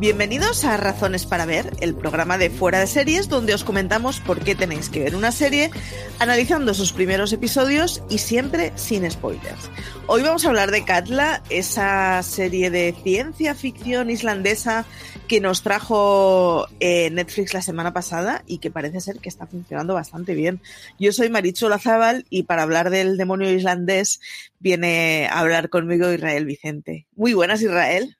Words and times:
Bienvenidos 0.00 0.64
a 0.64 0.78
Razones 0.78 1.26
para 1.26 1.44
Ver, 1.44 1.74
el 1.82 1.94
programa 1.94 2.38
de 2.38 2.48
Fuera 2.48 2.80
de 2.80 2.86
Series 2.86 3.28
donde 3.28 3.52
os 3.52 3.64
comentamos 3.64 4.18
por 4.18 4.40
qué 4.40 4.54
tenéis 4.54 4.88
que 4.88 5.00
ver 5.00 5.14
una 5.14 5.30
serie, 5.30 5.70
analizando 6.18 6.72
sus 6.72 6.94
primeros 6.94 7.34
episodios 7.34 8.02
y 8.08 8.16
siempre 8.16 8.72
sin 8.76 9.08
spoilers. 9.10 9.70
Hoy 10.06 10.22
vamos 10.22 10.46
a 10.46 10.48
hablar 10.48 10.70
de 10.70 10.86
Katla, 10.86 11.42
esa 11.50 12.22
serie 12.22 12.70
de 12.70 12.94
ciencia 13.04 13.54
ficción 13.54 14.08
islandesa 14.08 14.86
que 15.28 15.42
nos 15.42 15.62
trajo 15.62 16.66
eh, 16.80 17.10
Netflix 17.10 17.52
la 17.52 17.60
semana 17.60 17.92
pasada 17.92 18.42
y 18.46 18.56
que 18.56 18.70
parece 18.70 19.02
ser 19.02 19.18
que 19.18 19.28
está 19.28 19.46
funcionando 19.46 19.92
bastante 19.92 20.32
bien. 20.32 20.62
Yo 20.98 21.12
soy 21.12 21.28
Marichu 21.28 21.68
Lazábal 21.68 22.24
y 22.30 22.44
para 22.44 22.62
hablar 22.62 22.88
del 22.88 23.18
demonio 23.18 23.52
islandés 23.52 24.18
viene 24.60 25.28
a 25.30 25.40
hablar 25.40 25.68
conmigo 25.68 26.10
Israel 26.10 26.46
Vicente. 26.46 27.06
Muy 27.16 27.34
buenas, 27.34 27.60
Israel. 27.60 28.16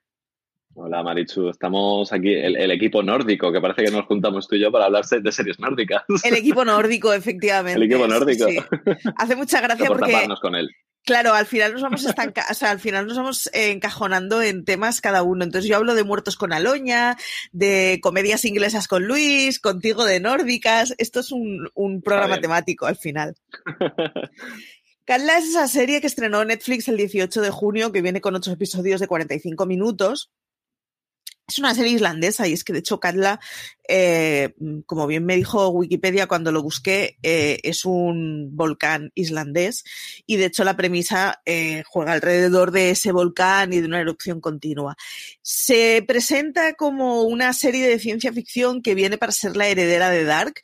Hola 0.82 1.02
Marichu, 1.02 1.50
estamos 1.50 2.10
aquí, 2.10 2.32
el, 2.32 2.70
equipo 2.70 3.02
nórdico, 3.02 3.52
que 3.52 3.60
parece 3.60 3.84
que 3.84 3.90
nos 3.90 4.06
juntamos 4.06 4.48
tú 4.48 4.54
y 4.54 4.60
yo 4.60 4.72
para 4.72 4.86
hablar 4.86 5.04
de 5.04 5.30
series 5.30 5.60
nórdicas. 5.60 6.04
El 6.24 6.34
equipo 6.34 6.64
nórdico, 6.64 7.12
efectivamente. 7.12 7.78
El 7.78 7.82
equipo 7.82 8.08
nórdico. 8.08 8.46
Hace 9.16 9.36
mucha 9.36 9.60
gracia 9.60 9.86
por 9.86 9.98
porque... 9.98 10.26
con 10.40 10.54
él. 10.54 10.70
Claro, 11.04 11.34
al 11.34 11.44
final 11.44 11.74
nos 11.74 11.82
vamos 11.82 12.06
o 12.06 12.54
sea, 12.54 12.70
al 12.70 12.80
final 12.80 13.06
nos 13.06 13.16
vamos 13.18 13.50
encajonando 13.52 14.40
en 14.40 14.64
temas 14.64 15.02
cada 15.02 15.22
uno. 15.22 15.44
Entonces 15.44 15.68
yo 15.68 15.76
hablo 15.76 15.94
de 15.94 16.04
muertos 16.04 16.36
con 16.36 16.54
Aloña, 16.54 17.18
de 17.52 17.98
comedias 18.02 18.46
inglesas 18.46 18.88
con 18.88 19.04
Luis, 19.04 19.60
contigo 19.60 20.06
de 20.06 20.20
nórdicas. 20.20 20.94
Esto 20.96 21.20
es 21.20 21.30
un, 21.30 21.68
un 21.74 22.00
programa 22.00 22.40
temático 22.40 22.86
al 22.86 22.96
final. 22.96 23.36
Carla 25.04 25.38
es 25.38 25.48
esa 25.48 25.68
serie 25.68 26.00
que 26.00 26.06
estrenó 26.06 26.42
Netflix 26.44 26.88
el 26.88 26.96
18 26.96 27.42
de 27.42 27.50
junio, 27.50 27.92
que 27.92 28.00
viene 28.00 28.22
con 28.22 28.34
ocho 28.34 28.52
episodios 28.52 29.00
de 29.00 29.08
45 29.08 29.66
minutos 29.66 30.30
es 31.50 31.58
una 31.58 31.74
serie 31.74 31.92
islandesa 31.92 32.46
y 32.46 32.52
es 32.52 32.64
que 32.64 32.72
de 32.72 32.78
hecho 32.78 33.00
Katla, 33.00 33.40
eh, 33.88 34.54
como 34.86 35.06
bien 35.06 35.24
me 35.24 35.36
dijo 35.36 35.68
Wikipedia 35.70 36.28
cuando 36.28 36.52
lo 36.52 36.62
busqué, 36.62 37.18
eh, 37.22 37.58
es 37.64 37.84
un 37.84 38.50
volcán 38.56 39.10
islandés 39.14 39.84
y 40.26 40.36
de 40.36 40.46
hecho 40.46 40.62
la 40.64 40.76
premisa 40.76 41.42
eh, 41.44 41.82
juega 41.86 42.12
alrededor 42.12 42.70
de 42.70 42.90
ese 42.90 43.10
volcán 43.10 43.72
y 43.72 43.80
de 43.80 43.86
una 43.86 44.00
erupción 44.00 44.40
continua. 44.40 44.96
Se 45.42 46.04
presenta 46.06 46.74
como 46.74 47.22
una 47.22 47.52
serie 47.52 47.88
de 47.88 47.98
ciencia 47.98 48.32
ficción 48.32 48.80
que 48.80 48.94
viene 48.94 49.18
para 49.18 49.32
ser 49.32 49.56
la 49.56 49.66
heredera 49.66 50.08
de 50.10 50.24
Dark. 50.24 50.62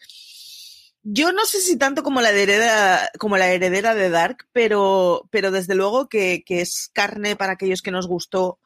Yo 1.03 1.33
no 1.33 1.47
sé 1.47 1.61
si 1.61 1.77
tanto 1.77 2.03
como 2.03 2.21
la 2.21 2.31
heredera, 2.31 3.11
como 3.19 3.37
la 3.37 3.53
heredera 3.53 3.95
de 3.95 4.11
Dark, 4.11 4.47
pero, 4.53 5.29
pero 5.31 5.51
desde 5.51 5.75
luego 5.75 6.09
que, 6.09 6.43
que 6.45 6.61
es 6.61 6.91
carne 6.93 7.37
para 7.37 7.53
aquellos 7.53 7.83
que 7.83 7.93
nos 7.93 8.07
gustó 8.07 8.59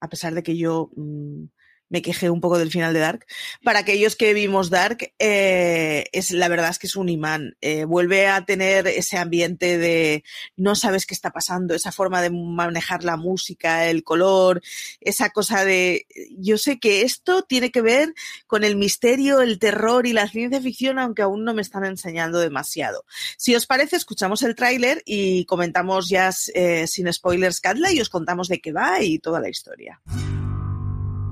a 0.00 0.08
pesar 0.08 0.34
de 0.34 0.42
que 0.42 0.56
yo 0.56 0.90
mm, 0.96 1.44
me 1.90 2.00
quejé 2.02 2.30
un 2.30 2.40
poco 2.40 2.58
del 2.58 2.70
final 2.70 2.94
de 2.94 3.00
Dark. 3.00 3.26
Para 3.62 3.80
aquellos 3.80 4.16
que 4.16 4.32
vimos 4.32 4.70
Dark, 4.70 5.12
eh, 5.18 6.06
es, 6.12 6.30
la 6.30 6.48
verdad 6.48 6.70
es 6.70 6.78
que 6.78 6.86
es 6.86 6.96
un 6.96 7.10
imán. 7.10 7.56
Eh, 7.60 7.84
vuelve 7.84 8.28
a 8.28 8.44
tener 8.46 8.86
ese 8.86 9.18
ambiente 9.18 9.76
de 9.76 10.24
no 10.56 10.74
sabes 10.74 11.04
qué 11.04 11.14
está 11.14 11.30
pasando, 11.30 11.74
esa 11.74 11.92
forma 11.92 12.22
de 12.22 12.30
manejar 12.30 13.04
la 13.04 13.16
música, 13.16 13.88
el 13.88 14.04
color, 14.04 14.62
esa 15.00 15.30
cosa 15.30 15.64
de 15.64 16.06
yo 16.38 16.56
sé 16.56 16.78
que 16.78 17.02
esto 17.02 17.42
tiene 17.42 17.70
que 17.70 17.82
ver 17.82 18.14
con 18.46 18.64
el 18.64 18.76
misterio, 18.76 19.40
el 19.40 19.58
terror 19.58 20.06
y 20.06 20.12
la 20.12 20.28
ciencia 20.28 20.60
ficción, 20.60 20.98
aunque 20.98 21.22
aún 21.22 21.44
no 21.44 21.54
me 21.54 21.62
están 21.62 21.84
enseñando 21.84 22.38
demasiado. 22.38 23.04
Si 23.36 23.54
os 23.54 23.66
parece, 23.66 23.96
escuchamos 23.96 24.42
el 24.42 24.54
tráiler 24.54 25.02
y 25.04 25.44
comentamos 25.46 26.08
ya 26.08 26.30
eh, 26.54 26.86
sin 26.86 27.12
spoilers 27.12 27.60
Cadla 27.60 27.92
y 27.92 28.00
os 28.00 28.08
contamos 28.08 28.48
de 28.48 28.60
qué 28.60 28.72
va 28.72 29.02
y 29.02 29.18
toda 29.18 29.40
la 29.40 29.48
historia. 29.48 30.00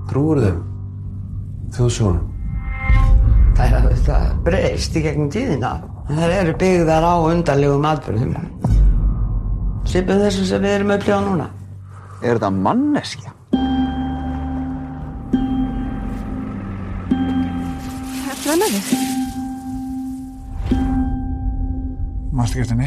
Trúur 0.09 0.39
þeim? 0.41 0.59
Þjóðsjónum? 1.75 2.25
Það 3.59 3.75
er 3.77 3.97
það 4.07 4.27
breyst 4.47 4.95
í 4.97 5.03
gegnum 5.05 5.29
tíðina. 5.33 5.71
Það 6.09 6.35
eru 6.39 6.53
byggðar 6.63 7.05
á 7.05 7.15
undarlegum 7.29 7.85
atbyrðum. 7.85 8.33
Sipið 9.89 10.23
þessu 10.25 10.47
sem 10.49 10.63
við 10.65 10.75
erum 10.79 10.95
upplifað 10.95 11.27
núna. 11.27 11.47
Er 12.23 12.39
þetta 12.39 12.51
manneskja? 12.57 13.33
Það 18.17 18.29
er 18.33 18.39
flannaðið. 18.45 18.87
Mást 22.33 22.55
ekki 22.55 22.65
eftir 22.65 22.79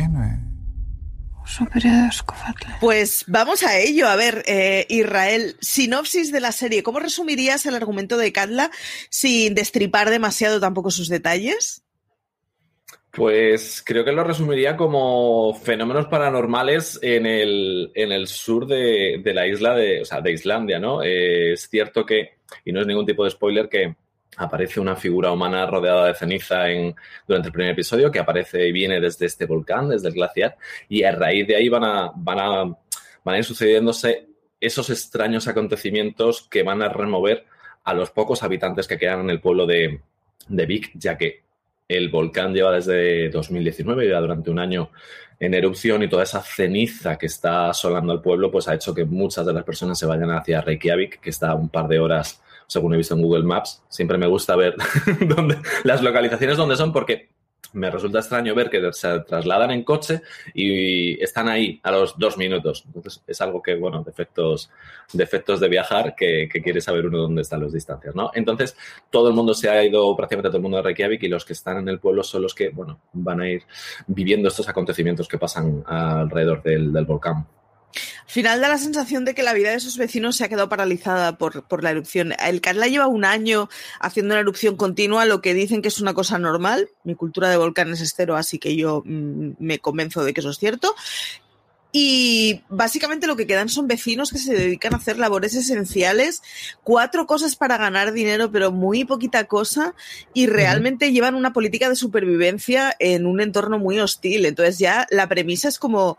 Pues 2.81 3.25
vamos 3.27 3.63
a 3.63 3.79
ello. 3.79 4.09
A 4.09 4.17
ver, 4.17 4.43
eh, 4.47 4.87
Israel, 4.89 5.57
sinopsis 5.61 6.33
de 6.33 6.41
la 6.41 6.53
serie. 6.53 6.83
¿Cómo 6.83 7.01
resumirías 7.01 7.67
el 7.67 7.75
argumento 7.75 8.17
de 8.17 8.33
Katla 8.33 8.71
sin 9.11 9.55
destripar 9.55 10.11
demasiado 10.11 10.61
tampoco 10.61 10.91
sus 10.91 11.09
detalles? 11.09 11.83
Pues 13.13 13.83
creo 13.85 14.07
que 14.07 14.13
lo 14.13 14.25
resumiría 14.25 14.75
como 14.75 15.55
fenómenos 15.55 16.07
paranormales 16.07 16.99
en 17.03 17.27
el, 17.27 17.93
en 17.95 18.11
el 18.11 18.27
sur 18.27 18.67
de, 18.67 19.21
la 19.23 19.47
isla 19.47 19.75
de, 19.75 20.01
o 20.01 20.05
sea, 20.07 20.23
de 20.23 20.33
Islandia, 20.33 20.79
¿no? 20.79 21.03
Eh, 21.03 21.53
es 21.53 21.69
cierto 21.69 22.07
que, 22.07 22.39
y 22.65 22.73
no 22.73 22.81
es 22.81 22.87
ningún 22.87 23.05
tipo 23.05 23.25
de 23.25 23.31
spoiler, 23.31 23.69
que 23.69 23.97
aparece 24.37 24.81
una 24.81 24.97
figura 24.97 25.31
humana 25.31 25.67
rodeada 25.67 26.07
de 26.07 26.15
ceniza 26.15 26.69
en, 26.71 26.95
durante 27.27 27.49
el 27.49 27.53
primer 27.53 27.73
episodio 27.73 28.11
que 28.11 28.19
aparece 28.19 28.67
y 28.67 28.73
viene 28.73 29.01
desde 29.01 29.27
este 29.27 29.47
volcán, 29.47 29.89
desde 29.89 30.09
el 30.09 30.15
glaciar, 30.15 30.57
y 30.89 31.03
a 31.03 31.13
raíz 31.13 31.47
de 31.47 31.57
ahí 31.57 31.69
van 31.69 31.85
a, 31.85 32.13
van 32.15 32.39
a, 32.39 32.65
van 33.25 33.35
a 33.35 33.39
ir 33.39 33.45
sucediéndose 33.45 34.27
esos 34.61 34.91
extraños 34.91 35.49
acontecimientos 35.49 36.49
que 36.49 36.63
van 36.63 36.83
a 36.83 36.89
remover 36.89 37.45
a 37.85 37.95
los 37.95 38.11
pocos 38.11 38.43
habitantes 38.43 38.87
que 38.87 38.99
quedan 38.99 39.21
en 39.21 39.31
el 39.31 39.41
pueblo 39.41 39.67
de, 39.67 40.01
de 40.49 40.67
Vic, 40.67 40.93
ya 40.95 41.19
que 41.19 41.43
el 41.89 42.09
volcán 42.09 42.55
lleva 42.55 42.73
desde 42.73 43.29
2019, 43.29 44.07
lleva 44.07 44.21
durante 44.21 44.51
un 44.51 44.59
año 44.59 44.91
en 45.39 45.55
erupción 45.55 46.03
y 46.03 46.09
toda 46.09 46.23
esa 46.23 46.41
ceniza 46.41 47.19
que 47.19 47.27
está 47.27 47.69
asolando 47.69 48.13
al 48.13 48.23
pueblo, 48.23 48.51
pues 48.51 48.69
ha 48.69 48.75
hecho 48.75 48.95
que 48.95 49.05
muchas 49.05 49.45
de 49.45 49.53
las 49.53 49.65
personas 49.65 49.99
se 49.99 50.07
vayan 50.07 50.31
hacia 50.31 50.61
Reykjavik, 50.61 51.21
que 51.21 51.31
está 51.31 51.51
a 51.51 51.55
un 51.55 51.69
par 51.69 51.89
de 51.89 51.99
horas 51.99 52.41
según 52.67 52.95
he 52.95 52.97
visto 52.97 53.15
en 53.15 53.23
Google 53.23 53.45
Maps. 53.45 53.83
Siempre 53.89 54.19
me 54.19 54.27
gusta 54.27 54.57
ver 54.57 54.77
dónde, 55.21 55.59
las 55.85 56.03
localizaciones 56.03 56.57
donde 56.57 56.77
son 56.77 56.93
porque 56.93 57.29
me 57.73 57.91
resulta 57.91 58.19
extraño 58.19 58.55
ver 58.55 58.69
que 58.69 58.93
se 58.93 59.21
trasladan 59.21 59.71
en 59.71 59.83
coche 59.83 60.23
y 60.55 61.23
están 61.23 61.49
ahí 61.49 61.81
a 61.83 61.91
los 61.91 62.19
dos 62.19 62.37
minutos. 62.37 62.85
Entonces 62.87 63.23
es 63.27 63.41
algo 63.41 63.63
que, 63.63 63.77
bueno, 63.77 64.03
defectos, 64.03 64.71
defectos 65.13 65.61
de 65.61 65.69
viajar 65.69 66.15
que, 66.15 66.49
quiere 66.63 66.81
saber 66.81 67.07
uno 67.07 67.19
dónde 67.19 67.43
están 67.43 67.63
las 67.63 67.73
distancias, 67.73 68.15
¿no? 68.15 68.31
Entonces 68.35 68.77
todo 69.11 69.29
el 69.29 69.35
mundo 69.35 69.55
se 69.55 69.69
ha 69.69 69.83
ido, 69.83 70.15
prácticamente 70.17 70.49
todo 70.49 70.59
el 70.59 70.63
mundo 70.63 70.77
de 70.77 70.83
Reykjavik 70.85 71.23
y 71.23 71.29
los 71.29 71.45
que 71.45 71.55
están 71.55 71.79
en 71.79 71.89
el 71.89 71.99
pueblo 71.99 72.23
son 72.23 72.43
los 72.43 72.55
que, 72.55 72.69
bueno, 72.69 73.01
van 73.13 73.41
a 73.41 73.49
ir 73.49 73.63
viviendo 74.07 74.49
estos 74.49 74.69
acontecimientos 74.69 75.27
que 75.27 75.39
pasan 75.39 75.83
alrededor 75.87 76.63
del, 76.63 76.93
del 76.93 77.05
volcán. 77.05 77.47
Al 77.95 78.31
final 78.31 78.61
da 78.61 78.69
la 78.69 78.79
sensación 78.79 79.25
de 79.25 79.35
que 79.35 79.43
la 79.43 79.53
vida 79.53 79.71
de 79.71 79.77
esos 79.77 79.99
vecinos 79.99 80.37
se 80.37 80.45
ha 80.45 80.49
quedado 80.49 80.69
paralizada 80.69 81.37
por, 81.37 81.83
la 81.83 81.91
erupción. 81.91 82.33
El 82.45 82.61
Carla 82.61 82.87
lleva 82.87 83.07
un 83.07 83.25
año 83.25 83.69
haciendo 84.01 84.35
una 84.35 84.41
erupción 84.41 84.77
continua, 84.77 85.25
lo 85.25 85.43
que 85.43 85.55
dicen 85.55 85.83
que 85.83 85.89
es 85.89 86.01
una 86.01 86.15
cosa 86.15 86.39
normal. 86.39 86.89
Mi 87.05 87.15
cultura 87.15 87.51
de 87.51 87.57
volcanes 87.57 88.01
es 88.01 88.15
cero, 88.17 88.37
así 88.37 88.59
que 88.59 88.77
yo 88.77 89.03
mm, 89.05 89.53
me 89.59 89.79
convenzo 89.79 90.25
de 90.25 90.33
que 90.33 90.41
eso 90.41 90.51
es 90.51 90.59
cierto. 90.59 90.95
Y 91.95 92.63
básicamente 92.71 93.27
lo 93.27 93.37
que 93.37 93.47
quedan 93.47 93.69
son 93.69 93.87
vecinos 93.87 94.31
que 94.31 94.39
se 94.39 94.55
dedican 94.55 94.95
a 94.95 94.97
hacer 94.97 95.19
labores 95.19 95.55
esenciales, 95.55 96.43
cuatro 96.83 97.27
cosas 97.27 97.55
para 97.55 97.77
ganar 97.77 98.13
dinero, 98.15 98.51
pero 98.51 98.73
muy 98.73 99.05
poquita 99.05 99.45
cosa, 99.45 99.95
y 100.33 100.47
realmente 100.47 101.13
llevan 101.13 101.35
una 101.35 101.53
política 101.53 101.91
de 101.91 101.97
supervivencia 101.97 102.97
en 102.99 103.27
un 103.27 103.43
entorno 103.43 103.79
muy 103.79 104.01
hostil. 104.01 104.47
Entonces 104.47 104.79
ya 104.79 105.07
la 105.11 105.29
premisa 105.29 105.69
es 105.69 105.79
como, 105.79 106.17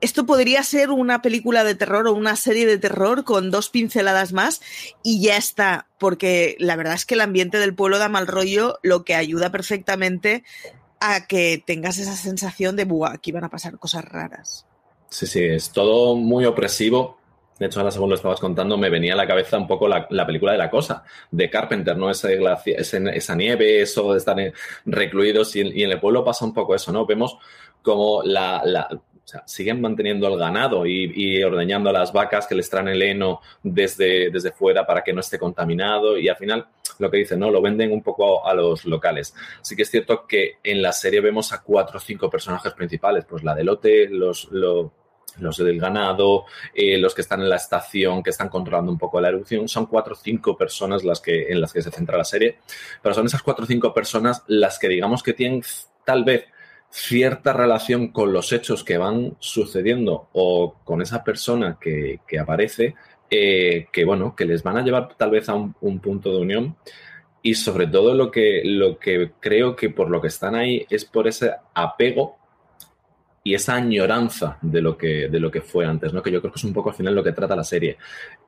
esto 0.00 0.26
podría 0.26 0.62
ser 0.62 0.90
una 0.90 1.22
película 1.22 1.64
de 1.64 1.74
terror 1.74 2.06
o 2.06 2.14
una 2.14 2.36
serie 2.36 2.66
de 2.66 2.78
terror 2.78 3.24
con 3.24 3.50
dos 3.50 3.68
pinceladas 3.68 4.32
más 4.32 4.60
y 5.02 5.20
ya 5.20 5.36
está, 5.36 5.88
porque 5.98 6.56
la 6.58 6.76
verdad 6.76 6.94
es 6.94 7.04
que 7.04 7.14
el 7.14 7.20
ambiente 7.20 7.58
del 7.58 7.74
pueblo 7.74 7.98
da 7.98 8.08
mal 8.08 8.26
rollo, 8.26 8.78
lo 8.82 9.04
que 9.04 9.14
ayuda 9.14 9.50
perfectamente 9.50 10.44
a 11.00 11.26
que 11.26 11.62
tengas 11.64 11.98
esa 11.98 12.14
sensación 12.14 12.76
de, 12.76 12.84
buah, 12.84 13.12
aquí 13.12 13.32
van 13.32 13.44
a 13.44 13.50
pasar 13.50 13.78
cosas 13.78 14.04
raras. 14.04 14.66
Sí, 15.10 15.26
sí, 15.26 15.42
es 15.42 15.70
todo 15.70 16.16
muy 16.16 16.44
opresivo. 16.44 17.18
De 17.58 17.66
hecho, 17.66 17.80
ahora 17.80 17.90
según 17.90 18.10
lo 18.10 18.14
estabas 18.14 18.38
contando, 18.38 18.78
me 18.78 18.88
venía 18.88 19.14
a 19.14 19.16
la 19.16 19.26
cabeza 19.26 19.58
un 19.58 19.66
poco 19.66 19.88
la, 19.88 20.06
película 20.26 20.52
de 20.52 20.58
la 20.58 20.70
cosa, 20.70 21.02
de 21.30 21.50
Carpenter, 21.50 21.96
¿no? 21.96 22.08
Ese 22.08 22.38
esa 22.78 23.34
nieve, 23.34 23.82
eso 23.82 24.12
de 24.12 24.18
estar 24.18 24.36
recluidos 24.84 25.56
y, 25.56 25.82
en 25.82 25.90
el 25.90 25.98
pueblo 25.98 26.24
pasa 26.24 26.44
un 26.44 26.54
poco 26.54 26.76
eso, 26.76 26.92
¿no? 26.92 27.04
Vemos 27.04 27.36
como 27.82 28.22
la, 28.22 28.88
o 29.28 29.30
sea, 29.30 29.42
siguen 29.46 29.82
manteniendo 29.82 30.26
el 30.26 30.38
ganado 30.38 30.86
y, 30.86 31.42
ordeñando 31.42 31.90
a 31.90 31.92
las 31.92 32.14
vacas 32.14 32.46
que 32.46 32.54
les 32.54 32.70
traen 32.70 32.88
el 32.88 33.02
heno 33.02 33.42
desde, 33.62 34.30
desde 34.30 34.52
fuera 34.52 34.86
para 34.86 35.04
que 35.04 35.12
no 35.12 35.20
esté 35.20 35.38
contaminado 35.38 36.16
y 36.16 36.30
al 36.30 36.36
final 36.36 36.66
lo 36.98 37.10
que 37.10 37.18
dicen, 37.18 37.40
¿no? 37.40 37.50
Lo 37.50 37.60
venden 37.60 37.92
un 37.92 38.02
poco 38.02 38.46
a, 38.46 38.54
los 38.54 38.86
locales. 38.86 39.34
Sí 39.60 39.76
que 39.76 39.82
es 39.82 39.90
cierto 39.90 40.26
que 40.26 40.56
en 40.64 40.80
la 40.80 40.92
serie 40.92 41.20
vemos 41.20 41.52
a 41.52 41.62
cuatro 41.62 41.98
o 41.98 42.00
cinco 42.00 42.30
personajes 42.30 42.72
principales, 42.72 43.26
pues 43.26 43.44
la 43.44 43.54
de 43.54 43.64
lote, 43.64 44.08
los, 44.08 44.48
los, 44.50 45.58
del 45.58 45.78
ganado, 45.78 46.46
eh, 46.72 46.96
los 46.96 47.14
que 47.14 47.20
están 47.20 47.42
en 47.42 47.50
la 47.50 47.56
estación, 47.56 48.22
que 48.22 48.30
están 48.30 48.48
controlando 48.48 48.90
un 48.90 48.98
poco 48.98 49.20
la 49.20 49.28
erupción, 49.28 49.68
son 49.68 49.84
cuatro 49.84 50.14
o 50.14 50.16
cinco 50.16 50.56
personas 50.56 51.04
las 51.04 51.20
que, 51.20 51.52
en 51.52 51.60
las 51.60 51.74
que 51.74 51.82
se 51.82 51.90
centra 51.90 52.16
la 52.16 52.24
serie, 52.24 52.60
pero 53.02 53.14
son 53.14 53.26
esas 53.26 53.42
cuatro 53.42 53.64
o 53.64 53.68
cinco 53.68 53.92
personas 53.92 54.42
las 54.46 54.78
que 54.78 54.88
digamos 54.88 55.22
que 55.22 55.34
tienen 55.34 55.62
tal 56.02 56.24
vez 56.24 56.46
cierta 56.90 57.52
relación 57.52 58.08
con 58.08 58.32
los 58.32 58.52
hechos 58.52 58.82
que 58.82 58.98
van 58.98 59.36
sucediendo 59.38 60.28
o 60.32 60.74
con 60.84 61.02
esa 61.02 61.22
persona 61.22 61.78
que, 61.80 62.20
aparece, 62.38 62.94
eh, 63.30 63.86
que 63.92 64.04
bueno, 64.04 64.34
que 64.34 64.46
les 64.46 64.62
van 64.62 64.78
a 64.78 64.82
llevar 64.82 65.14
tal 65.16 65.30
vez 65.30 65.48
a 65.48 65.54
un, 65.54 66.00
punto 66.00 66.32
de 66.32 66.38
unión. 66.38 66.76
Y 67.42 67.54
sobre 67.54 67.86
todo 67.86 68.14
lo 68.14 68.30
que, 68.30 68.62
lo 68.64 68.98
que 68.98 69.32
creo 69.38 69.76
que 69.76 69.90
por 69.90 70.10
lo 70.10 70.20
que 70.20 70.28
están 70.28 70.54
ahí 70.54 70.86
es 70.90 71.04
por 71.04 71.28
ese 71.28 71.52
apego 71.72 72.36
y 73.44 73.54
esa 73.54 73.76
añoranza 73.76 74.58
de 74.60 74.82
lo 74.82 74.98
que, 74.98 75.28
de 75.28 75.40
lo 75.40 75.50
que 75.50 75.60
fue 75.60 75.86
antes, 75.86 76.12
¿no? 76.12 76.22
Que 76.22 76.32
yo 76.32 76.40
creo 76.40 76.52
que 76.52 76.58
es 76.58 76.64
un 76.64 76.72
poco 76.72 76.90
al 76.90 76.96
final 76.96 77.14
lo 77.14 77.22
que 77.22 77.32
trata 77.32 77.54
la 77.54 77.64
serie. 77.64 77.96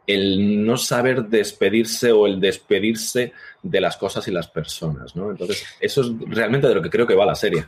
El 0.07 0.67
no 0.67 0.77
saber 0.77 1.27
despedirse 1.27 2.11
o 2.11 2.27
el 2.27 2.41
despedirse 2.41 3.33
de 3.63 3.81
las 3.81 3.97
cosas 3.97 4.27
y 4.27 4.33
las 4.33 4.49
personas, 4.49 5.15
¿no? 5.15 5.31
Entonces, 5.31 5.65
eso 5.79 6.03
es 6.03 6.11
realmente 6.27 6.67
de 6.67 6.75
lo 6.75 6.83
que 6.83 6.91
creo 6.91 7.07
que 7.07 7.15
va 7.15 7.25
la 7.25 7.37
serie. 7.37 7.65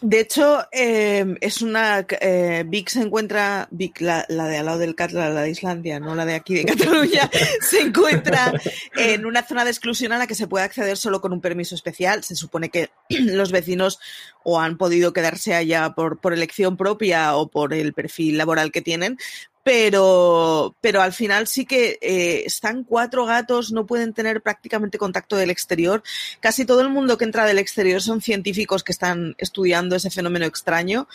De 0.00 0.18
hecho, 0.18 0.66
em, 0.72 1.36
es 1.40 1.62
una. 1.62 2.04
Eh, 2.20 2.64
Vic 2.66 2.88
se 2.88 3.02
encuentra. 3.02 3.68
Vic, 3.70 4.00
la, 4.00 4.24
de 4.28 4.56
al 4.56 4.66
lado 4.66 4.78
del 4.78 4.96
Catla, 4.96 5.30
la 5.30 5.42
de 5.42 5.50
Islandia, 5.50 6.00
no 6.00 6.14
la 6.14 6.24
de 6.24 6.34
aquí 6.34 6.54
de 6.54 6.64
Cataluña, 6.64 7.30
se 7.60 7.80
encuentra 7.80 8.52
en 8.96 9.26
una 9.26 9.44
zona 9.44 9.64
de 9.64 9.70
exclusión 9.70 10.12
a 10.12 10.18
la 10.18 10.26
que 10.26 10.34
se 10.34 10.48
puede 10.48 10.64
acceder 10.64 10.96
solo 10.96 11.20
con 11.20 11.32
un 11.32 11.40
permiso 11.40 11.74
especial. 11.74 12.24
Se 12.24 12.34
supone 12.34 12.68
que 12.68 12.90
los 13.10 13.52
vecinos 13.52 14.00
o 14.42 14.58
han 14.60 14.76
podido 14.76 15.12
quedarse 15.12 15.54
allá 15.54 15.92
por, 15.94 16.20
por 16.20 16.32
elección 16.32 16.76
propia 16.76 17.36
o 17.36 17.48
por 17.48 17.72
el 17.72 17.92
perfil 17.92 18.38
laboral 18.38 18.72
que 18.72 18.82
tienen, 18.82 19.18
pero, 19.62 20.76
pero 20.80 21.02
al 21.02 21.12
final 21.12 21.46
sí 21.46 21.64
que 21.64 21.98
eh, 22.02 22.42
están 22.44 22.84
cuatro 22.84 23.24
gatos, 23.26 23.72
no 23.72 23.86
pueden 23.86 24.12
tener 24.12 24.42
prácticamente 24.42 24.98
contacto 24.98 25.36
del 25.36 25.50
exterior. 25.50 26.02
Casi 26.40 26.64
todo 26.64 26.80
el 26.80 26.88
mundo 26.88 27.16
que 27.16 27.24
entra 27.24 27.46
del 27.46 27.58
exterior 27.58 28.02
son 28.02 28.20
científicos 28.20 28.82
que 28.82 28.92
están 28.92 29.34
estudiando 29.38 29.96
ese 29.96 30.10
fenómeno 30.10 30.46
extraño. 30.46 31.06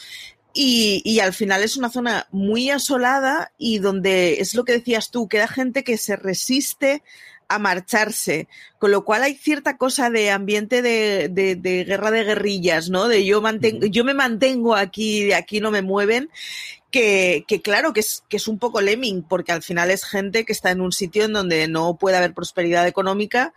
Y, 0.53 1.01
y, 1.05 1.19
al 1.19 1.33
final 1.33 1.61
es 1.61 1.77
una 1.77 1.89
zona 1.89 2.27
muy 2.31 2.71
asolada 2.71 3.51
y 3.59 3.77
donde 3.77 4.39
es 4.39 4.55
lo 4.55 4.65
que 4.65 4.71
decías 4.71 5.11
tú, 5.11 5.27
queda 5.27 5.47
gente 5.47 5.83
que 5.83 5.97
se 5.97 6.15
resiste 6.15 7.03
a 7.47 7.59
marcharse, 7.59 8.47
con 8.79 8.91
lo 8.91 9.05
cual 9.05 9.23
hay 9.23 9.35
cierta 9.35 9.77
cosa 9.77 10.09
de 10.09 10.31
ambiente 10.31 10.81
de, 10.81 11.29
de, 11.29 11.55
de 11.55 11.83
guerra 11.83 12.11
de 12.11 12.23
guerrillas, 12.23 12.89
¿no? 12.89 13.07
De 13.07 13.25
yo, 13.25 13.41
mantengo, 13.41 13.85
yo 13.85 14.03
me 14.03 14.13
mantengo 14.13 14.75
aquí, 14.75 15.25
de 15.25 15.35
aquí 15.35 15.59
no 15.59 15.69
me 15.71 15.81
mueven, 15.81 16.29
que, 16.92 17.45
que, 17.48 17.62
claro, 17.62 17.94
que 17.94 18.00
es, 18.00 18.24
que 18.30 18.38
es 18.38 18.48
un 18.48 18.60
poco 18.60 18.81
lemming, 18.81 19.24
porque 19.24 19.51
al 19.51 19.63
final 19.63 19.92
es 19.92 20.06
gente 20.06 20.45
que 20.45 20.54
está 20.54 20.72
en 20.72 20.81
un 20.81 20.92
sitio 20.92 21.25
en 21.25 21.34
donde 21.34 21.68
no 21.68 21.98
puede 21.98 22.18
haber 22.18 22.34
prosperidad 22.34 22.88
económica, 22.88 23.54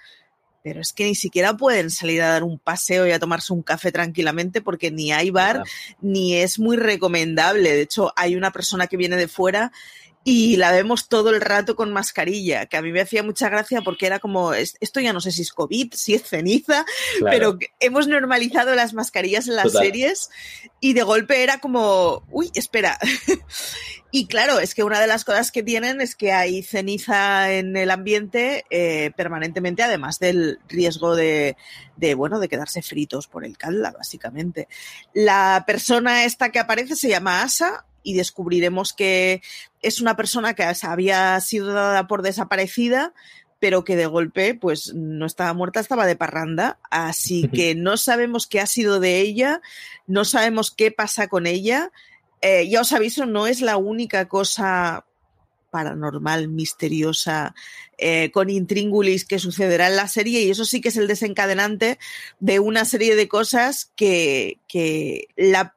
pero 0.62 0.80
es 0.80 0.92
que 0.92 1.04
ni 1.04 1.14
siquiera 1.14 1.56
pueden 1.56 1.90
salir 1.90 2.22
a 2.22 2.28
dar 2.28 2.42
un 2.44 2.58
paseo 2.58 3.06
y 3.06 3.12
a 3.12 3.18
tomarse 3.18 3.52
un 3.52 3.62
café 3.62 3.92
tranquilamente 3.92 4.60
porque 4.60 4.90
ni 4.90 5.12
hay 5.12 5.30
bar, 5.30 5.62
ni 6.00 6.36
es 6.36 6.58
muy 6.58 6.76
recomendable. 6.76 7.72
De 7.72 7.80
hecho, 7.80 8.12
hay 8.16 8.36
una 8.36 8.50
persona 8.50 8.86
que 8.86 8.98
viene 8.98 9.16
de 9.16 9.28
fuera 9.28 9.72
y 10.22 10.56
la 10.56 10.70
vemos 10.70 11.08
todo 11.08 11.30
el 11.30 11.40
rato 11.40 11.74
con 11.76 11.92
mascarilla, 11.92 12.66
que 12.66 12.76
a 12.76 12.82
mí 12.82 12.92
me 12.92 13.00
hacía 13.00 13.22
mucha 13.22 13.48
gracia 13.48 13.80
porque 13.80 14.04
era 14.06 14.18
como, 14.18 14.52
esto 14.52 15.00
ya 15.00 15.14
no 15.14 15.20
sé 15.20 15.32
si 15.32 15.42
es 15.42 15.52
COVID, 15.52 15.94
si 15.94 16.14
es 16.14 16.24
ceniza, 16.24 16.84
pero 17.22 17.58
hemos 17.80 18.06
normalizado 18.06 18.74
las 18.74 18.92
mascarillas 18.92 19.48
en 19.48 19.56
las 19.56 19.72
series 19.72 20.28
y 20.78 20.92
de 20.92 21.02
golpe 21.02 21.42
era 21.42 21.58
como, 21.58 22.22
uy, 22.30 22.50
espera. 22.54 22.98
y 24.10 24.26
claro, 24.26 24.58
es 24.58 24.74
que 24.74 24.84
una 24.84 25.00
de 25.00 25.06
las 25.06 25.24
cosas 25.24 25.50
que 25.50 25.62
tienen 25.62 26.02
es 26.02 26.14
que 26.14 26.32
hay 26.32 26.62
ceniza 26.62 27.52
en 27.54 27.74
el 27.78 27.90
ambiente 27.90 28.66
eh, 28.68 29.12
permanentemente, 29.16 29.82
además 29.82 30.18
del 30.18 30.58
riesgo 30.68 31.16
de, 31.16 31.56
de, 31.96 32.14
bueno, 32.14 32.40
de 32.40 32.48
quedarse 32.48 32.82
fritos 32.82 33.26
por 33.26 33.46
el 33.46 33.56
calda, 33.56 33.92
básicamente. 33.92 34.68
La 35.14 35.64
persona 35.66 36.24
esta 36.24 36.50
que 36.50 36.58
aparece 36.58 36.94
se 36.94 37.08
llama 37.08 37.42
Asa, 37.42 37.86
y 38.02 38.14
descubriremos 38.14 38.92
que 38.92 39.42
es 39.82 40.00
una 40.00 40.16
persona 40.16 40.54
que 40.54 40.64
había 40.82 41.40
sido 41.40 41.72
dada 41.72 42.06
por 42.06 42.22
desaparecida, 42.22 43.12
pero 43.58 43.84
que 43.84 43.96
de 43.96 44.06
golpe 44.06 44.54
pues 44.54 44.94
no 44.94 45.26
estaba 45.26 45.52
muerta, 45.52 45.80
estaba 45.80 46.06
de 46.06 46.16
parranda, 46.16 46.78
así 46.90 47.48
que 47.48 47.74
no 47.74 47.96
sabemos 47.96 48.46
qué 48.46 48.60
ha 48.60 48.66
sido 48.66 49.00
de 49.00 49.20
ella, 49.20 49.60
no 50.06 50.24
sabemos 50.24 50.70
qué 50.70 50.90
pasa 50.90 51.28
con 51.28 51.46
ella. 51.46 51.92
Eh, 52.40 52.68
ya 52.70 52.80
os 52.80 52.92
aviso, 52.92 53.26
no 53.26 53.46
es 53.46 53.60
la 53.60 53.76
única 53.76 54.28
cosa 54.28 55.04
paranormal, 55.70 56.48
misteriosa, 56.48 57.54
eh, 57.98 58.30
con 58.32 58.50
intríngulis 58.50 59.24
que 59.24 59.38
sucederá 59.38 59.88
en 59.88 59.96
la 59.96 60.08
serie 60.08 60.42
y 60.42 60.50
eso 60.50 60.64
sí 60.64 60.80
que 60.80 60.88
es 60.88 60.96
el 60.96 61.06
desencadenante 61.06 61.98
de 62.40 62.58
una 62.58 62.84
serie 62.84 63.14
de 63.14 63.28
cosas 63.28 63.92
que, 63.94 64.58
que 64.66 65.28
la 65.36 65.76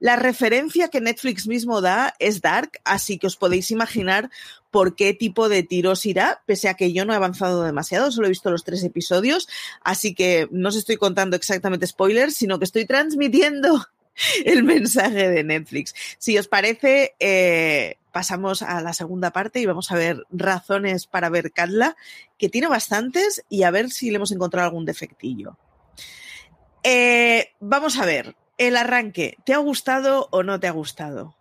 la 0.00 0.16
referencia 0.16 0.88
que 0.88 1.00
Netflix 1.00 1.46
mismo 1.46 1.80
da 1.80 2.14
es 2.18 2.40
Dark, 2.40 2.80
así 2.84 3.18
que 3.18 3.26
os 3.26 3.36
podéis 3.36 3.70
imaginar 3.70 4.30
por 4.70 4.94
qué 4.94 5.14
tipo 5.14 5.48
de 5.48 5.62
tiros 5.62 6.06
irá, 6.06 6.42
pese 6.46 6.68
a 6.68 6.74
que 6.74 6.92
yo 6.92 7.04
no 7.04 7.12
he 7.12 7.16
avanzado 7.16 7.64
demasiado, 7.64 8.12
solo 8.12 8.26
he 8.26 8.30
visto 8.30 8.50
los 8.50 8.64
tres 8.64 8.84
episodios, 8.84 9.48
así 9.82 10.14
que 10.14 10.48
no 10.50 10.68
os 10.68 10.76
estoy 10.76 10.96
contando 10.96 11.36
exactamente 11.36 11.86
spoilers, 11.86 12.36
sino 12.36 12.58
que 12.58 12.64
estoy 12.66 12.86
transmitiendo 12.86 13.86
el 14.44 14.62
mensaje 14.62 15.28
de 15.28 15.44
Netflix. 15.44 15.94
Si 16.18 16.38
os 16.38 16.48
parece, 16.48 17.14
eh, 17.18 17.96
pasamos 18.12 18.62
a 18.62 18.80
la 18.80 18.92
segunda 18.92 19.30
parte 19.30 19.60
y 19.60 19.66
vamos 19.66 19.90
a 19.90 19.96
ver 19.96 20.24
razones 20.30 21.06
para 21.06 21.30
ver 21.30 21.52
Katla, 21.52 21.96
que 22.36 22.48
tiene 22.48 22.68
bastantes, 22.68 23.44
y 23.48 23.62
a 23.62 23.70
ver 23.70 23.90
si 23.90 24.10
le 24.10 24.16
hemos 24.16 24.32
encontrado 24.32 24.66
algún 24.66 24.84
defectillo. 24.84 25.56
Eh, 26.82 27.52
vamos 27.60 27.98
a 27.98 28.06
ver, 28.06 28.36
el 28.58 28.76
arranque, 28.76 29.36
¿te 29.44 29.54
ha 29.54 29.58
gustado 29.58 30.28
o 30.30 30.42
no 30.42 30.60
te 30.60 30.66
ha 30.66 30.72
gustado? 30.72 31.34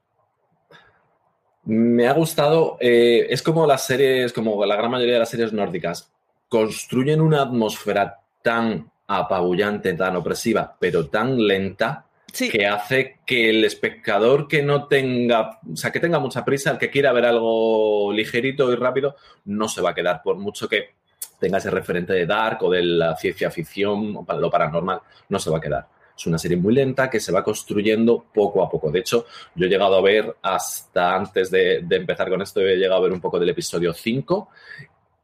Me 1.65 2.07
ha 2.07 2.13
gustado, 2.13 2.77
eh, 2.79 3.27
es 3.29 3.41
como 3.41 3.67
las 3.67 3.85
series, 3.85 4.31
como 4.31 4.63
la 4.65 4.77
gran 4.77 4.89
mayoría 4.89 5.15
de 5.15 5.19
las 5.19 5.29
series 5.29 5.51
nórdicas, 5.51 6.09
construyen 6.47 7.19
una 7.19 7.41
atmósfera 7.41 8.21
tan 8.41 8.89
apabullante, 9.07 9.93
tan 9.93 10.15
opresiva, 10.15 10.77
pero 10.79 11.07
tan 11.07 11.45
lenta, 11.45 12.05
que 12.33 12.67
hace 12.67 13.19
que 13.25 13.49
el 13.49 13.65
espectador 13.65 14.47
que 14.47 14.61
no 14.61 14.85
tenga, 14.85 15.59
o 15.71 15.75
sea, 15.75 15.91
que 15.91 15.99
tenga 15.99 16.19
mucha 16.19 16.45
prisa, 16.45 16.71
el 16.71 16.77
que 16.77 16.91
quiera 16.91 17.11
ver 17.11 17.25
algo 17.25 18.13
ligerito 18.13 18.71
y 18.71 18.75
rápido, 18.75 19.15
no 19.45 19.67
se 19.67 19.81
va 19.81 19.91
a 19.91 19.95
quedar 19.95 20.21
por 20.21 20.37
mucho 20.37 20.69
que 20.69 20.91
tenga 21.39 21.57
ese 21.57 21.71
referente 21.71 22.13
de 22.13 22.25
Dark 22.25 22.63
o 22.63 22.69
de 22.69 22.83
la 22.83 23.15
ciencia 23.15 23.49
ficción 23.49 24.15
o 24.15 24.39
lo 24.39 24.51
paranormal, 24.51 25.01
no 25.29 25.39
se 25.39 25.49
va 25.49 25.57
a 25.57 25.61
quedar. 25.61 25.87
Es 26.17 26.25
una 26.25 26.39
serie 26.39 26.57
muy 26.57 26.73
lenta 26.73 27.09
que 27.11 27.19
se 27.19 27.31
va 27.31 27.43
construyendo 27.43 28.25
poco 28.33 28.63
a 28.63 28.69
poco. 28.69 28.89
De 28.91 28.99
hecho, 28.99 29.27
yo 29.53 29.67
he 29.67 29.69
llegado 29.69 29.95
a 29.95 30.01
ver 30.01 30.35
hasta 30.41 31.15
antes 31.15 31.51
de, 31.51 31.85
empezar 31.91 32.27
con 32.29 32.41
esto, 32.41 32.59
he 32.61 32.75
llegado 32.75 32.95
a 32.95 33.03
ver 33.03 33.13
un 33.13 33.21
poco 33.21 33.39
del 33.39 33.49
episodio 33.49 33.93
5 33.93 34.49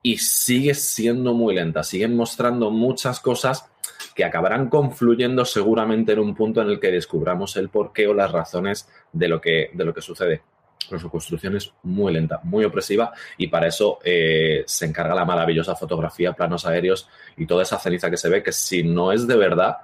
y 0.03 0.17
sigue 0.17 0.75
siendo 0.75 1.33
muy 1.33 1.55
lenta. 1.55 1.81
Siguen 1.81 2.15
mostrando 2.15 2.69
muchas 2.69 3.19
cosas 3.19 3.71
que 4.13 4.23
acabarán 4.23 4.69
confluyendo 4.69 5.45
seguramente 5.45 6.11
en 6.11 6.19
un 6.19 6.35
punto 6.35 6.61
en 6.61 6.69
el 6.69 6.79
que 6.79 6.91
descubramos 6.91 7.55
el 7.55 7.69
porqué 7.69 8.07
o 8.07 8.13
las 8.13 8.31
razones 8.31 8.87
de 9.11 9.27
lo 9.27 9.41
que, 9.41 9.71
de 9.73 9.85
lo 9.85 9.95
que 9.95 10.01
sucede. 10.01 10.43
Pero 10.87 10.99
su 10.99 11.09
construcción 11.09 11.55
es 11.55 11.73
muy 11.81 12.13
lenta, 12.13 12.39
muy 12.43 12.65
opresiva 12.65 13.13
y 13.37 13.47
para 13.47 13.67
eso 13.67 13.97
eh, 14.03 14.63
se 14.67 14.85
encarga 14.85 15.15
la 15.15 15.25
maravillosa 15.25 15.75
fotografía, 15.75 16.33
planos 16.33 16.67
aéreos 16.67 17.09
y 17.35 17.47
toda 17.47 17.63
esa 17.63 17.79
ceniza 17.79 18.11
que 18.11 18.17
se 18.17 18.29
ve 18.29 18.43
que 18.43 18.51
si 18.51 18.83
no 18.83 19.11
es 19.11 19.25
de 19.25 19.37
verdad, 19.37 19.77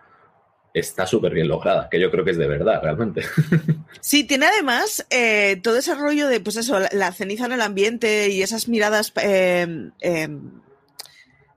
está 0.74 1.06
súper 1.06 1.34
bien 1.34 1.48
lograda, 1.48 1.90
que 1.90 2.00
yo 2.00 2.12
creo 2.12 2.24
que 2.24 2.32
es 2.32 2.38
de 2.38 2.48
verdad, 2.48 2.82
realmente. 2.82 3.24
Sí, 4.02 4.24
tiene 4.24 4.46
además 4.46 5.06
eh, 5.10 5.60
todo 5.62 5.78
ese 5.78 5.94
rollo 5.94 6.30
de, 6.30 6.40
pues 6.40 6.56
eso, 6.56 6.80
la, 6.80 7.12
ceniza 7.12 7.48
en 7.48 7.52
el 7.52 7.62
ambiente 7.62 8.30
y 8.30 8.42
esas 8.42 8.70
miradas 8.70 9.12
eh, 9.22 9.90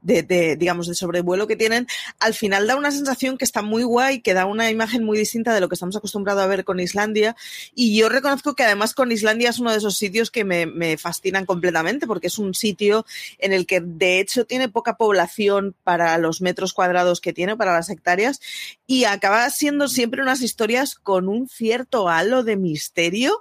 de, 0.02 0.56
digamos, 0.56 0.88
de 0.88 0.94
sobrevuelo 0.94 1.46
que 1.46 1.56
tienen, 1.56 1.86
al 2.18 2.34
final 2.34 2.66
da 2.66 2.76
una 2.76 2.90
sensación 2.90 3.38
que 3.38 3.44
está 3.44 3.62
muy 3.62 3.82
guay, 3.82 4.20
que 4.20 4.34
da 4.34 4.46
una 4.46 4.70
imagen 4.70 5.04
muy 5.04 5.16
distinta 5.16 5.54
de 5.54 5.60
lo 5.60 5.68
que 5.68 5.74
estamos 5.74 5.96
acostumbrados 5.96 6.42
a 6.42 6.46
ver 6.46 6.64
con 6.64 6.80
Islandia. 6.80 7.36
Y 7.74 7.96
yo 7.96 8.08
reconozco 8.08 8.54
que 8.54 8.64
además 8.64 8.94
con 8.94 9.12
Islandia 9.12 9.50
es 9.50 9.58
uno 9.58 9.70
de 9.70 9.78
esos 9.78 9.96
sitios 9.96 10.30
que 10.30 10.44
me, 10.44 10.66
me 10.66 10.96
fascinan 10.98 11.46
completamente, 11.46 12.06
porque 12.06 12.26
es 12.26 12.38
un 12.38 12.54
sitio 12.54 13.06
en 13.38 13.52
el 13.52 13.66
que 13.66 13.80
de 13.80 14.20
hecho 14.20 14.44
tiene 14.44 14.68
poca 14.68 14.96
población 14.96 15.74
para 15.84 16.18
los 16.18 16.40
metros 16.40 16.72
cuadrados 16.72 17.20
que 17.20 17.32
tiene, 17.32 17.56
para 17.56 17.72
las 17.72 17.90
hectáreas, 17.90 18.40
y 18.86 19.04
acaba 19.04 19.48
siendo 19.50 19.88
siempre 19.88 20.22
unas 20.22 20.42
historias 20.42 20.96
con 20.96 21.28
un 21.28 21.48
cierto 21.48 22.08
halo 22.08 22.42
de 22.42 22.56
misterio 22.56 23.40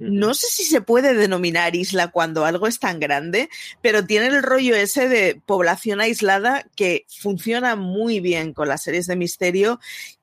no 0.00 0.34
sé 0.34 0.46
si 0.50 0.64
se 0.64 0.80
puede 0.80 1.14
denominar 1.14 1.76
isla 1.76 2.08
cuando 2.08 2.46
algo 2.46 2.66
es 2.66 2.80
tan 2.80 3.00
grande, 3.00 3.50
pero 3.82 4.06
tiene 4.06 4.28
el 4.28 4.42
rollo 4.42 4.74
ese 4.74 5.08
de 5.08 5.40
población 5.44 6.00
aislada 6.00 6.66
que 6.74 7.06
funciona 7.08 7.76
muy 7.76 8.20
bien 8.20 8.54
con 8.54 8.68
las 8.68 8.82
series 8.82 9.06
de 9.06 9.16
misterio 9.16 9.78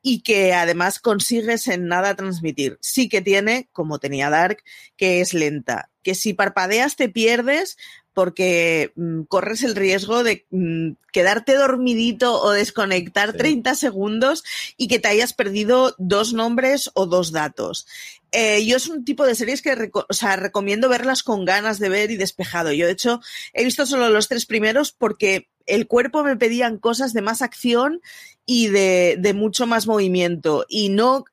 y 0.08 0.22
que 0.22 0.54
además 0.54 1.00
consigues 1.00 1.68
en 1.68 1.90
nada 1.90 2.16
transmitir. 2.16 2.78
Sí 2.82 3.10
que 3.10 3.22
tiene, 3.22 3.68
como 3.74 4.00
tenía 4.00 4.30
Dark, 4.30 4.64
que 4.96 5.20
es 5.20 5.34
lenta, 5.34 5.90
que 6.02 6.16
si 6.16 6.34
parpadeas 6.34 6.96
te 6.96 7.10
pierdes, 7.10 7.76
porque 8.14 8.94
mm, 8.96 9.24
corres 9.24 9.64
el 9.64 9.76
riesgo 9.76 10.24
de 10.24 10.46
mm, 10.50 10.92
quedarte 11.12 11.56
dormidito 11.56 12.42
o 12.42 12.52
desconectar 12.52 13.34
30 13.34 13.76
segundos 13.76 14.46
y 14.78 14.88
que 14.88 15.00
te 15.00 15.10
hayas 15.10 15.34
perdido 15.34 15.94
dos 15.98 16.32
nombres 16.32 16.90
o 16.94 17.06
dos 17.06 17.34
datos. 17.34 17.86
Eh, 18.32 18.66
yo 18.66 18.78
es 18.78 18.88
un 18.88 19.04
tipo 19.04 19.26
de 19.26 19.36
series 19.36 19.62
que 19.62 19.76
recomiendo 19.76 20.88
verlas 20.88 21.22
con 21.22 21.44
ganas 21.44 21.80
de 21.80 21.90
ver 21.90 22.12
y 22.12 22.16
despejado. 22.16 22.72
Yo, 22.72 22.86
de 22.86 22.94
hecho, 22.94 23.20
he 23.52 23.66
visto 23.66 23.86
solo 23.86 24.10
los 24.10 24.30
tres 24.30 24.46
primeros 24.46 24.94
porque 24.94 25.50
el 25.68 25.88
cuerpo 25.88 26.24
me 26.24 26.36
pedían 26.36 26.78
cosas 26.78 27.14
de 27.14 27.22
más 27.22 27.42
acción 27.42 28.02
y 28.46 28.68
de, 28.70 29.34
mucho 29.36 29.68
más 29.68 29.86
movimiento. 29.86 30.66
Y 30.68 30.90
no 30.90 31.26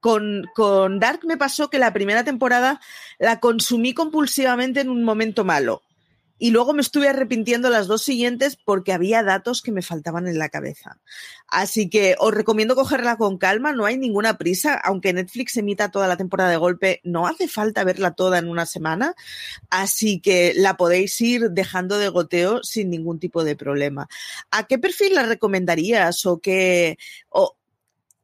con, 0.00 0.46
con, 0.54 0.98
Dark 0.98 1.20
me 1.24 1.36
pasó 1.36 1.70
que 1.70 1.78
la 1.78 1.92
primera 1.92 2.24
temporada 2.24 2.80
la 3.18 3.38
consumí 3.38 3.94
compulsivamente 3.94 4.80
en 4.80 4.88
un 4.88 5.04
momento 5.04 5.44
malo 5.44 5.82
y 6.42 6.50
luego 6.50 6.72
me 6.72 6.82
estuve 6.82 7.08
arrepintiendo 7.08 7.70
las 7.70 7.86
dos 7.86 8.02
siguientes 8.02 8.56
porque 8.56 8.92
había 8.92 9.22
datos 9.22 9.62
que 9.62 9.70
me 9.70 9.80
faltaban 9.80 10.26
en 10.26 10.40
la 10.40 10.48
cabeza. 10.48 10.98
Así 11.46 11.88
que 11.88 12.16
os 12.18 12.34
recomiendo 12.34 12.74
cogerla 12.74 13.16
con 13.16 13.38
calma, 13.38 13.72
no 13.72 13.84
hay 13.84 13.96
ninguna 13.96 14.38
prisa, 14.38 14.74
aunque 14.74 15.12
Netflix 15.12 15.56
emita 15.56 15.92
toda 15.92 16.08
la 16.08 16.16
temporada 16.16 16.50
de 16.50 16.56
golpe, 16.56 17.00
no 17.04 17.28
hace 17.28 17.46
falta 17.46 17.84
verla 17.84 18.14
toda 18.14 18.38
en 18.38 18.48
una 18.48 18.66
semana, 18.66 19.14
así 19.70 20.18
que 20.18 20.52
la 20.56 20.76
podéis 20.76 21.20
ir 21.20 21.52
dejando 21.52 21.96
de 21.98 22.08
goteo 22.08 22.64
sin 22.64 22.90
ningún 22.90 23.20
tipo 23.20 23.44
de 23.44 23.54
problema. 23.54 24.08
¿A 24.50 24.66
qué 24.66 24.80
perfil 24.80 25.14
la 25.14 25.22
recomendarías 25.22 26.26
o 26.26 26.40
qué, 26.40 26.98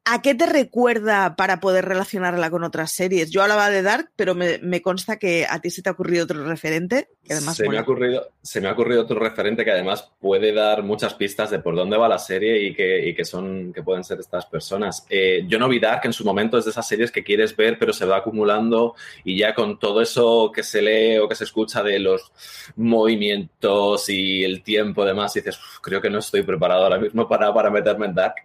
¿A 0.04 0.22
qué 0.22 0.34
te 0.34 0.46
recuerda 0.46 1.36
para 1.36 1.60
poder 1.60 1.84
relacionarla 1.84 2.48
con 2.48 2.64
otras 2.64 2.92
series? 2.92 3.30
Yo 3.30 3.42
hablaba 3.42 3.68
de 3.68 3.82
Dark, 3.82 4.10
pero 4.16 4.34
me, 4.34 4.80
consta 4.80 5.18
que 5.18 5.44
a 5.48 5.60
ti 5.60 5.68
se 5.68 5.82
te 5.82 5.90
ha 5.90 5.92
ocurrido 5.92 6.24
otro 6.24 6.46
referente. 6.46 7.10
Que 7.22 7.34
además 7.34 7.56
se, 7.56 7.68
me 7.68 7.76
ha 7.76 7.82
ocurrido, 7.82 8.30
se 8.40 8.62
me 8.62 8.68
ha 8.68 8.72
ocurrido 8.72 9.02
otro 9.02 9.18
referente 9.18 9.66
que 9.66 9.70
además 9.70 10.10
puede 10.18 10.54
dar 10.54 10.82
muchas 10.82 11.12
pistas 11.12 11.50
de 11.50 11.58
por 11.58 11.76
dónde 11.76 11.98
va 11.98 12.08
la 12.08 12.18
serie 12.18 12.62
y 12.62 12.74
que, 12.74 13.24
son, 13.26 13.70
que 13.74 13.82
pueden 13.82 14.02
ser 14.02 14.18
estas 14.18 14.46
personas. 14.46 15.04
Eh, 15.10 15.44
yo 15.46 15.58
no 15.58 15.68
vi 15.68 15.78
Dark 15.78 16.00
en 16.04 16.14
su 16.14 16.24
momento, 16.24 16.56
es 16.56 16.64
de 16.64 16.70
esas 16.70 16.88
series 16.88 17.12
que 17.12 17.22
quieres 17.22 17.54
ver, 17.54 17.78
pero 17.78 17.92
se 17.92 18.06
va 18.06 18.16
acumulando 18.16 18.94
y 19.24 19.36
ya 19.36 19.54
con 19.54 19.78
todo 19.78 20.00
eso 20.00 20.50
que 20.54 20.62
se 20.62 20.80
lee 20.80 21.18
o 21.18 21.28
que 21.28 21.34
se 21.34 21.44
escucha 21.44 21.82
de 21.82 21.98
los 21.98 22.32
movimientos 22.76 24.08
y 24.08 24.42
el 24.42 24.62
tiempo 24.62 25.04
demás, 25.04 25.34
dices, 25.34 25.60
creo 25.82 26.00
que 26.00 26.08
no 26.08 26.20
estoy 26.20 26.42
preparado 26.42 26.84
ahora 26.84 26.98
mismo 26.98 27.28
para, 27.28 27.52
para 27.52 27.68
meterme 27.68 28.06
en 28.06 28.14
Dark. 28.14 28.36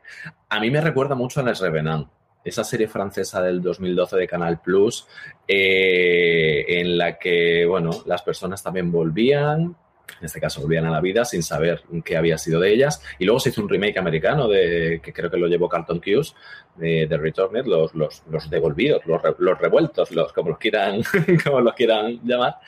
A 0.54 0.60
mí 0.60 0.70
me 0.70 0.82
recuerda 0.82 1.16
mucho 1.16 1.40
a 1.40 1.44
Les 1.44 1.60
Revenant, 1.60 2.08
esa 2.46 2.64
serie 2.64 2.88
francesa 2.88 3.42
del 3.42 3.60
2012 3.60 4.18
de 4.18 4.28
Canal 4.28 4.62
Plus, 4.62 5.08
eh, 5.48 6.64
en 6.68 6.96
la 6.96 7.18
que, 7.18 7.66
bueno, 7.66 7.90
las 8.06 8.22
personas 8.22 8.62
también 8.62 8.92
volvían, 8.92 9.62
en 9.62 10.26
este 10.26 10.40
caso 10.40 10.62
volvían 10.62 10.86
a 10.86 10.92
la 10.92 11.02
vida 11.02 11.26
sin 11.26 11.42
saber 11.42 11.82
qué 12.06 12.18
había 12.18 12.38
sido 12.38 12.60
de 12.60 12.72
ellas. 12.72 13.02
Y 13.18 13.26
luego 13.26 13.40
se 13.40 13.50
hizo 13.50 13.64
un 13.64 13.70
remake 13.70 13.98
americano 13.98 14.48
de 14.48 15.02
que 15.04 15.12
creo 15.12 15.32
que 15.32 15.38
lo 15.38 15.48
llevó 15.48 15.68
Carlton 15.68 16.00
Hughes, 16.06 16.36
de, 16.76 17.08
The 17.10 17.18
Returned, 17.18 17.66
los, 17.66 17.96
los, 17.96 18.22
los 18.30 18.48
devolvidos, 18.48 19.04
los, 19.08 19.24
los, 19.40 19.58
revueltos, 19.58 20.12
los, 20.12 20.34
como, 20.34 20.50
los 20.50 20.60
quieran, 20.60 21.02
como 21.44 21.62
los 21.62 21.74
quieran 21.74 22.20
llamar. 22.24 22.60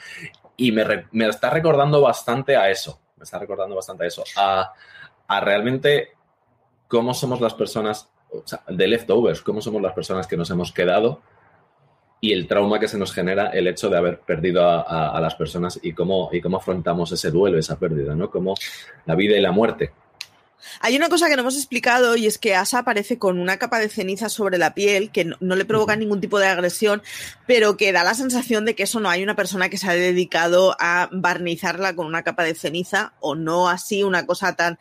Y 0.57 0.71
me, 0.71 1.05
me, 1.11 1.27
está 1.27 1.51
recordando 1.51 2.01
bastante 2.01 2.55
a 2.55 2.67
eso, 2.67 2.99
me 3.15 3.25
está 3.25 3.37
recordando 3.37 3.75
bastante 3.75 4.05
a 4.05 4.07
eso, 4.07 4.23
a, 4.37 4.73
a 5.27 5.39
realmente 5.39 6.14
cómo 6.87 7.13
somos 7.13 7.41
las 7.41 7.53
personas, 7.53 8.09
o 8.31 8.43
sea, 8.45 8.63
de 8.67 8.87
leftovers, 8.87 9.41
cómo 9.41 9.61
somos 9.61 9.81
las 9.81 9.93
personas 9.93 10.27
que 10.27 10.37
nos 10.37 10.49
hemos 10.49 10.71
quedado 10.71 11.21
y 12.21 12.33
el 12.33 12.47
trauma 12.47 12.79
que 12.79 12.87
se 12.87 12.97
nos 12.97 13.13
genera 13.13 13.49
el 13.49 13.67
hecho 13.67 13.89
de 13.89 13.97
haber 13.97 14.19
perdido 14.19 14.67
a, 14.67 15.19
las 15.21 15.35
personas 15.35 15.79
y 15.81 15.93
cómo, 15.93 16.29
y 16.31 16.41
cómo 16.41 16.57
afrontamos 16.57 17.11
ese 17.11 17.29
duelo, 17.29 17.59
esa 17.59 17.77
pérdida, 17.77 18.15
¿no? 18.15 18.31
Como 18.31 18.55
la 19.05 19.15
vida 19.15 19.37
y 19.37 19.41
la 19.41 19.51
muerte. 19.51 19.91
Hay 20.79 20.95
una 20.95 21.09
cosa 21.09 21.29
que 21.29 21.35
no 21.35 21.41
hemos 21.41 21.57
explicado 21.57 22.15
y 22.15 22.25
es 22.25 22.37
que 22.37 22.55
Asa 22.55 22.79
aparece 22.79 23.19
con 23.19 23.39
una 23.39 23.57
capa 23.57 23.79
de 23.79 23.89
ceniza 23.89 24.29
sobre 24.29 24.57
la 24.57 24.73
piel 24.73 25.11
que 25.11 25.25
no, 25.25 25.55
le 25.55 25.65
provoca 25.65 25.95
ningún 25.95 26.21
tipo 26.21 26.39
de 26.39 26.47
agresión, 26.47 27.03
pero 27.45 27.77
que 27.77 27.91
da 27.91 28.03
la 28.03 28.15
sensación 28.15 28.65
de 28.65 28.75
que 28.75 28.83
eso 28.83 28.99
no 28.99 29.09
hay 29.09 29.21
una 29.21 29.35
persona 29.35 29.69
que 29.69 29.77
se 29.77 29.87
ha 29.87 29.93
dedicado 29.93 30.75
a 30.79 31.09
barnizarla 31.11 31.95
con 31.95 32.07
una 32.07 32.23
capa 32.23 32.43
de 32.43 32.55
ceniza 32.55 33.13
o 33.19 33.35
no 33.35 33.69
así 33.69 34.03
una 34.03 34.25
cosa 34.25 34.55
tan 34.55 34.79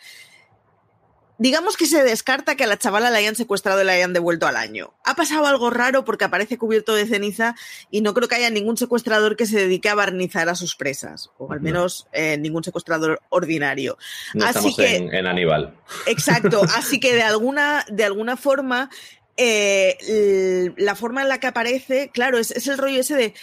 Digamos 1.36 1.76
que 1.76 1.86
se 1.86 2.04
descarta 2.04 2.54
que 2.54 2.64
a 2.64 2.66
la 2.68 2.78
chavala 2.78 3.10
la 3.10 3.18
hayan 3.18 3.34
secuestrado 3.34 3.82
y 3.82 3.84
la 3.84 3.92
hayan 3.92 4.12
devuelto 4.12 4.46
al 4.46 4.56
año. 4.56 4.94
Ha 5.04 5.14
pasado 5.14 5.46
algo 5.46 5.68
raro 5.70 6.04
porque 6.04 6.24
aparece 6.24 6.58
cubierto 6.58 6.94
de 6.94 7.06
ceniza 7.06 7.56
y 7.90 8.02
no 8.02 8.14
creo 8.14 8.28
que 8.28 8.36
haya 8.36 8.50
ningún 8.50 8.76
secuestrador 8.76 9.36
que 9.36 9.46
se 9.46 9.58
dedique 9.58 9.88
a 9.88 9.96
barnizar 9.96 10.48
a 10.48 10.54
sus 10.54 10.76
presas, 10.76 11.30
o 11.38 11.52
al 11.52 11.60
menos 11.60 12.06
eh, 12.12 12.36
ningún 12.38 12.62
secuestrador 12.62 13.20
ordinario. 13.30 13.98
No 14.34 14.44
así 14.44 14.68
estamos 14.68 14.76
que, 14.76 14.96
en, 14.96 15.26
Aníbal. 15.26 15.74
Exacto, 16.06 16.62
así 16.76 17.00
que 17.00 17.14
de 17.14 17.22
alguna, 17.22 17.84
de 17.90 18.04
alguna 18.04 18.36
forma, 18.36 18.88
eh, 19.36 20.72
la 20.76 20.94
forma 20.94 21.22
en 21.22 21.28
la 21.28 21.40
que 21.40 21.48
aparece, 21.48 22.10
claro, 22.14 22.38
es, 22.38 22.52
es 22.52 22.68
el 22.68 22.78
rollo 22.78 23.00
ese 23.00 23.16
de 23.16 23.34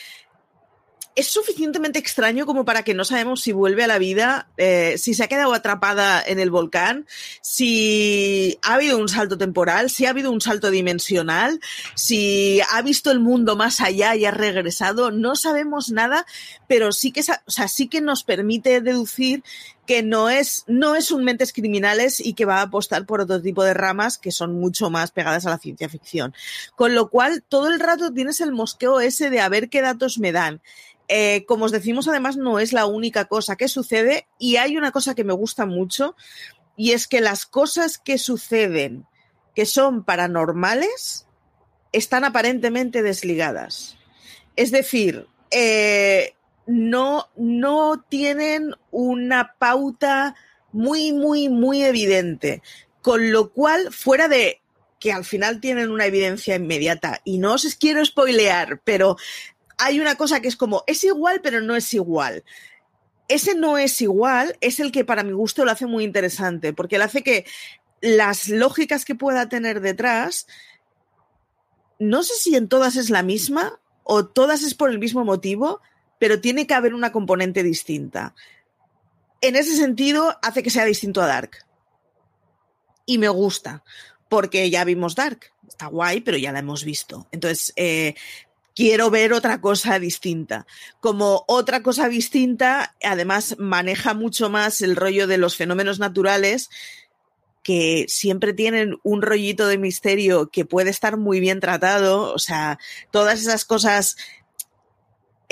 es 1.16 1.28
suficientemente 1.28 2.00
extraño 2.00 2.46
como 2.46 2.64
para 2.64 2.84
que 2.84 2.94
no 2.94 3.04
sabemos 3.04 3.42
si 3.42 3.52
vuelve 3.52 3.84
a 3.84 3.88
la 3.88 3.98
vida, 3.98 4.48
eh, 4.58 4.96
si 4.98 5.14
se 5.14 5.24
ha 5.24 5.28
quedado 5.28 5.54
atrapada 5.54 6.24
en 6.26 6.40
el 6.40 6.50
volcán, 6.50 7.06
si 7.42 8.58
ha 8.64 8.76
habido 8.76 8.98
un 8.98 9.10
salto 9.10 9.38
temporal, 9.38 9.90
si 9.90 10.06
ha 10.06 10.12
habido 10.12 10.32
un 10.32 10.42
salto 10.42 10.72
dimensional, 10.72 11.60
si 11.96 12.62
ha 12.72 12.82
visto 12.82 13.12
el 13.12 13.20
mundo 13.20 13.56
más 13.56 13.82
allá 13.82 14.16
y 14.16 14.26
ha 14.26 14.32
regresado. 14.32 15.12
No 15.12 15.36
sabemos 15.36 15.92
nada, 15.92 16.26
pero 16.68 16.92
sí 16.92 17.12
que, 17.12 17.24
sí 17.24 17.88
que 17.88 18.02
nos 18.02 18.24
permite 18.24 18.80
deducir 18.82 19.44
que 19.86 20.04
no 20.04 20.30
es, 20.30 20.64
no 20.68 20.96
es 20.96 21.12
un 21.12 21.26
mentes 21.26 21.52
criminales 21.52 22.20
y 22.20 22.34
que 22.34 22.46
va 22.46 22.60
a 22.60 22.62
apostar 22.62 23.06
por 23.06 23.20
otro 23.20 23.42
tipo 23.42 23.64
de 23.64 23.74
ramas 23.74 24.18
que 24.18 24.32
son 24.32 24.58
mucho 24.58 24.90
más 24.90 25.12
pegadas 25.12 25.46
a 25.46 25.50
la 25.50 25.58
ciencia 25.58 25.90
ficción. 25.90 26.34
Con 26.76 26.96
lo 26.96 27.10
cual, 27.10 27.44
todo 27.48 27.68
el 27.68 27.80
rato 27.80 28.14
tienes 28.14 28.40
el 28.40 28.54
mosqueo 28.54 29.02
ese 29.02 29.30
de 29.30 29.42
a 29.42 29.50
ver 29.50 29.70
qué 29.70 29.82
datos 29.82 30.18
me 30.18 30.32
dan. 30.32 30.62
Eh, 31.14 31.44
como 31.46 31.66
os 31.66 31.74
decimos, 31.74 32.08
además, 32.08 32.38
no 32.38 32.58
es 32.58 32.72
la 32.72 32.86
única 32.86 33.26
cosa 33.26 33.58
que 33.58 33.68
sucede 33.68 34.28
y 34.40 34.56
hay 34.56 34.78
una 34.78 34.94
cosa 34.94 35.14
que 35.14 35.26
me 35.26 35.34
gusta 35.34 35.66
mucho 35.66 36.16
y 36.78 36.94
es 36.94 37.06
que 37.06 37.20
las 37.20 37.46
cosas 37.46 37.98
que 37.98 38.18
suceden 38.18 39.06
que 39.54 39.66
son 39.66 40.06
paranormales 40.06 41.28
están 41.92 42.24
aparentemente 42.24 43.04
desligadas. 43.04 43.98
Es 44.56 44.72
decir, 44.72 45.28
eh, 45.52 46.34
no, 46.66 47.28
no 47.36 48.06
tienen 48.08 48.74
una 48.90 49.56
pauta 49.60 50.36
muy, 50.72 51.12
muy, 51.12 51.50
muy 51.50 51.84
evidente. 51.84 52.62
Con 53.02 53.34
lo 53.34 53.52
cual, 53.52 53.92
fuera 53.92 54.30
de 54.30 54.62
que 55.02 55.12
al 55.12 55.26
final 55.26 55.60
tienen 55.60 55.90
una 55.90 56.06
evidencia 56.06 56.56
inmediata, 56.56 57.20
y 57.26 57.40
no 57.40 57.54
os 57.56 57.76
quiero 57.76 58.06
spoilear, 58.06 58.80
pero 58.86 59.18
hay 59.82 60.00
una 60.00 60.16
cosa 60.16 60.42
que 60.42 60.48
es 60.48 60.56
como, 60.56 60.84
es 60.86 61.04
igual, 61.04 61.42
pero 61.42 61.60
no 61.60 61.76
es 61.76 61.92
igual. 61.96 62.44
Ese 63.28 63.56
no 63.56 63.80
es 63.80 64.00
igual, 64.02 64.56
es 64.62 64.80
el 64.80 64.92
que 64.92 65.04
para 65.04 65.24
mi 65.24 65.32
gusto 65.32 65.66
lo 65.66 65.72
hace 65.72 65.88
muy 65.88 66.04
interesante, 66.04 66.72
porque 66.72 66.98
él 66.98 67.02
hace 67.02 67.24
que 67.24 67.46
las 68.00 68.48
lógicas 68.48 69.06
que 69.06 69.16
pueda 69.16 69.50
tener 69.50 69.82
detrás, 69.82 70.46
no 71.98 72.22
sé 72.22 72.36
si 72.36 72.56
en 72.56 72.68
todas 72.68 72.96
es 72.96 73.10
la 73.10 73.24
misma 73.24 73.80
o 74.04 74.28
todas 74.28 74.62
es 74.62 74.76
por 74.76 74.92
el 74.92 75.00
mismo 75.00 75.26
motivo, 75.26 75.82
pero 76.20 76.40
tiene 76.40 76.68
que 76.68 76.76
haber 76.76 76.94
una 76.94 77.12
componente 77.12 77.64
distinta. 77.64 78.36
En 79.42 79.56
ese 79.56 79.76
sentido, 79.76 80.38
hace 80.44 80.62
que 80.62 80.70
sea 80.70 80.86
distinto 80.86 81.24
a 81.24 81.28
Dark. 81.28 81.66
Y 83.08 83.18
me 83.18 83.30
gusta, 83.30 83.84
porque 84.30 84.70
ya 84.70 84.84
vimos 84.84 85.16
Dark. 85.16 85.52
Está 85.68 85.88
guay, 85.88 86.22
pero 86.22 86.38
ya 86.38 86.52
la 86.52 86.60
hemos 86.60 86.84
visto. 86.84 87.28
Entonces, 87.32 87.74
eh, 87.76 88.14
quiero 88.76 89.10
ver 89.10 89.34
otra 89.34 89.62
cosa 89.62 90.00
distinta. 90.00 90.66
Como 91.00 91.44
otra 91.48 91.84
cosa 91.84 92.10
distinta, 92.10 92.96
además 93.04 93.56
maneja 93.60 94.14
mucho 94.14 94.50
más 94.50 94.82
el 94.82 94.96
rollo 94.96 95.28
de 95.28 95.38
los 95.38 95.56
fenómenos 95.56 96.00
naturales 96.00 96.70
que 97.64 98.06
siempre 98.08 98.54
tienen 98.54 98.98
un 99.04 99.22
rollito 99.22 99.68
de 99.68 99.78
misterio 99.78 100.50
que 100.50 100.66
puede 100.66 100.90
estar 100.90 101.18
muy 101.18 101.40
bien 101.40 101.60
tratado, 101.60 102.34
o 102.34 102.40
sea, 102.40 102.80
todas 103.12 103.40
esas 103.40 103.66
cosas 103.66 104.18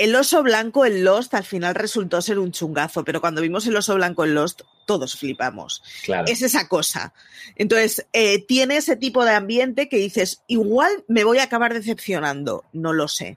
el 0.00 0.16
oso 0.16 0.42
blanco 0.42 0.86
en 0.86 1.04
Lost 1.04 1.34
al 1.34 1.44
final 1.44 1.74
resultó 1.74 2.22
ser 2.22 2.38
un 2.38 2.52
chungazo, 2.52 3.04
pero 3.04 3.20
cuando 3.20 3.42
vimos 3.42 3.66
el 3.66 3.76
oso 3.76 3.96
blanco 3.96 4.24
en 4.24 4.34
Lost, 4.34 4.62
todos 4.86 5.14
flipamos. 5.14 5.82
Es 6.26 6.40
esa 6.40 6.68
cosa. 6.68 7.12
Entonces, 7.54 8.06
eh, 8.14 8.42
tiene 8.46 8.78
ese 8.78 8.96
tipo 8.96 9.26
de 9.26 9.32
ambiente 9.32 9.90
que 9.90 9.98
dices, 9.98 10.42
igual 10.46 11.04
me 11.06 11.22
voy 11.22 11.36
a 11.36 11.42
acabar 11.42 11.74
decepcionando, 11.74 12.64
no 12.72 12.94
lo 12.94 13.08
sé. 13.08 13.36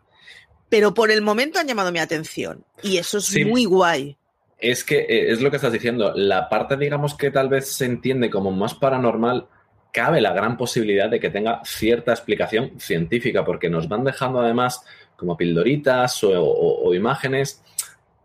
Pero 0.69 0.93
por 0.93 1.11
el 1.11 1.21
momento 1.21 1.59
han 1.59 1.67
llamado 1.67 1.91
mi 1.91 1.99
atención 1.99 2.63
y 2.81 2.97
eso 2.97 3.17
es 3.17 3.45
muy 3.45 3.65
guay. 3.65 4.15
Es 4.57 4.85
que 4.85 4.99
eh, 4.99 5.33
es 5.33 5.41
lo 5.41 5.49
que 5.49 5.57
estás 5.57 5.73
diciendo. 5.73 6.13
La 6.15 6.47
parte, 6.47 6.77
digamos, 6.77 7.13
que 7.15 7.29
tal 7.29 7.49
vez 7.49 7.73
se 7.73 7.83
entiende 7.83 8.29
como 8.29 8.51
más 8.51 8.73
paranormal, 8.73 9.49
cabe 9.91 10.21
la 10.21 10.31
gran 10.31 10.55
posibilidad 10.55 11.09
de 11.09 11.19
que 11.19 11.29
tenga 11.29 11.61
cierta 11.65 12.13
explicación 12.13 12.79
científica, 12.79 13.43
porque 13.43 13.69
nos 13.69 13.89
van 13.89 14.05
dejando 14.05 14.39
además 14.39 14.81
como 15.15 15.37
pildoritas 15.37 16.19
o, 16.23 16.93
imágenes 16.93 17.63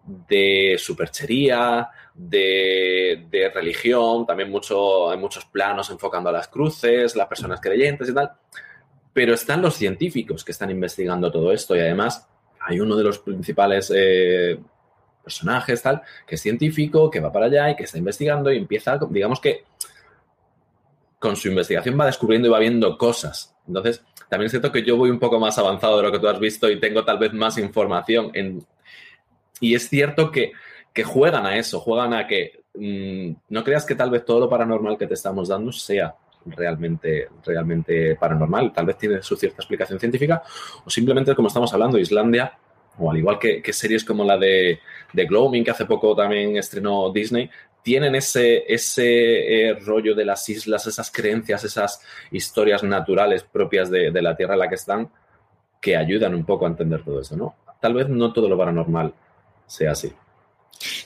de 0.05 0.77
superchería, 0.79 1.89
de, 2.15 3.51
religión, 3.55 4.27
también 4.27 4.51
mucho, 4.51 5.11
hay 5.11 5.19
muchos 5.19 5.45
planos 5.45 5.91
enfocando 5.91 6.31
a 6.31 6.33
las 6.33 6.49
cruces, 6.49 7.15
las 7.15 7.27
personas 7.27 7.61
creyentes 7.61 8.09
y 8.09 8.15
tal. 8.15 8.33
Pero 9.13 9.35
están 9.35 9.63
los 9.63 9.75
científicos 9.75 10.45
que 10.45 10.53
están 10.53 10.71
investigando 10.71 11.31
todo 11.31 11.53
esto 11.53 11.77
y 11.77 11.81
además 11.81 12.29
hay 12.61 12.81
uno 12.81 12.97
de 12.97 13.05
los 13.05 13.19
principales 13.19 13.93
eh, 13.95 14.59
personajes, 15.23 15.83
tal, 15.83 16.03
que 16.27 16.35
es 16.37 16.41
científico, 16.41 17.11
que 17.11 17.21
va 17.21 17.33
para 17.33 17.47
allá 17.47 17.71
y 17.71 17.77
que 17.77 17.85
está 17.85 17.99
investigando 17.99 18.53
y 18.53 18.59
empieza, 18.59 18.99
digamos 19.11 19.41
que 19.41 19.65
con 21.19 21.37
su 21.37 21.49
investigación 21.49 21.99
va 21.99 22.07
descubriendo 22.07 22.49
y 22.49 22.51
va 22.51 22.59
viendo 22.59 22.97
cosas. 22.97 23.55
Entonces, 23.67 24.05
también 24.29 24.47
es 24.47 24.53
cierto 24.53 24.71
que 24.71 24.83
yo 24.83 24.97
voy 24.97 25.11
un 25.11 25.19
poco 25.19 25.41
más 25.41 25.59
avanzado 25.59 25.97
de 25.99 26.03
lo 26.03 26.13
que 26.13 26.19
tú 26.19 26.29
has 26.29 26.39
visto 26.39 26.71
y 26.71 26.79
tengo 26.79 27.05
tal 27.05 27.19
vez 27.19 27.33
más 27.33 27.59
información. 27.59 28.31
En... 28.35 28.65
Y 29.61 29.75
es 29.75 29.89
cierto 29.89 30.31
que, 30.31 30.53
juegan 31.05 31.47
a 31.47 31.57
eso, 31.57 31.79
juegan 31.79 32.13
a 32.13 32.27
que 32.27 32.61
mm, 32.75 33.31
no 33.51 33.63
creas 33.63 33.87
que 33.87 33.95
tal 33.95 34.11
vez 34.11 34.25
todo 34.25 34.41
lo 34.41 34.49
paranormal 34.49 34.99
que 34.99 35.07
te 35.07 35.15
estamos 35.15 35.49
dando 35.49 35.71
sea 35.71 36.15
realmente, 36.45 37.29
realmente 37.45 38.17
paranormal. 38.17 38.73
Tal 38.73 38.87
vez 38.87 38.99
tiene 38.99 39.23
su 39.23 39.37
cierta 39.37 39.59
explicación 39.59 40.01
científica 40.01 40.43
o 40.85 40.91
simplemente, 40.91 41.35
como 41.35 41.49
estamos 41.49 41.73
hablando, 41.73 41.99
Islandia, 41.99 42.53
o 42.99 43.11
al 43.11 43.17
igual 43.17 43.39
que, 43.39 43.63
series 43.73 44.05
como 44.05 44.25
la 44.25 44.37
de, 44.37 44.81
de 45.13 45.25
Gloaming, 45.25 45.65
que 45.65 45.71
hace 45.71 45.87
poco 45.87 46.15
también 46.15 46.57
estrenó 46.57 47.11
Disney, 47.13 47.51
tienen 47.83 48.15
ese, 48.15 48.65
ese 48.69 49.69
eh, 49.69 49.75
rollo 49.75 50.15
de 50.15 50.25
las 50.25 50.49
islas, 50.49 50.87
esas 50.87 51.11
creencias, 51.11 51.65
esas 51.65 52.03
historias 52.31 52.83
naturales 52.83 53.45
propias 53.45 53.91
de, 53.91 54.11
la 54.21 54.37
tierra 54.37 54.55
en 54.55 54.61
la 54.61 54.69
que 54.69 54.75
están, 54.75 55.11
que 55.81 55.97
ayudan 55.97 56.35
un 56.35 56.45
poco 56.45 56.67
a 56.67 56.69
entender 56.69 57.03
todo 57.05 57.21
eso, 57.21 57.37
¿no? 57.37 57.55
Tal 57.81 57.95
vez 57.95 58.09
no 58.09 58.33
todo 58.33 58.49
lo 58.49 58.59
paranormal 58.59 59.15
sea 59.67 59.93
así. 59.93 60.13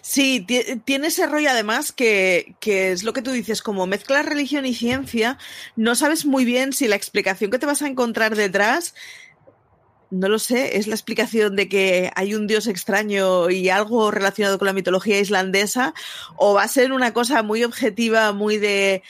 Sí, 0.01 0.47
tiene 0.85 1.07
ese 1.07 1.27
rollo 1.27 1.51
además 1.51 1.93
que, 1.93 2.57
que, 2.61 2.93
es 2.93 3.05
lo 3.05 3.13
que 3.13 3.23
tú 3.23 3.31
dices, 3.31 3.63
como 3.63 3.87
mezclas 3.87 4.27
religión 4.27 4.67
y 4.67 4.75
ciencia, 4.75 5.39
no 5.77 5.95
sabes 5.95 6.27
muy 6.27 6.45
bien 6.45 6.73
si 6.73 6.89
la 6.89 6.97
explicación 6.97 7.51
que 7.51 7.59
te 7.59 7.67
vas 7.67 7.83
a 7.83 7.87
encontrar 7.87 8.35
detrás 8.35 8.95
no 10.13 10.29
lo 10.29 10.39
sé, 10.39 10.77
es 10.77 10.87
la 10.87 10.95
explicación 10.95 11.57
de 11.57 11.71
que 11.71 12.13
hay 12.15 12.35
un 12.35 12.47
dios 12.47 12.67
extraño 12.67 13.49
y 13.49 13.71
algo 13.71 14.11
relacionado 14.11 14.59
con 14.59 14.67
la 14.67 14.75
mitología 14.75 15.19
islandesa, 15.19 15.95
o 16.37 16.53
va 16.53 16.65
a 16.65 16.69
ser 16.69 16.93
una 16.93 17.15
cosa 17.15 17.43
muy 17.43 17.65
objetiva, 17.65 18.33
muy 18.33 18.59
de, 18.59 19.03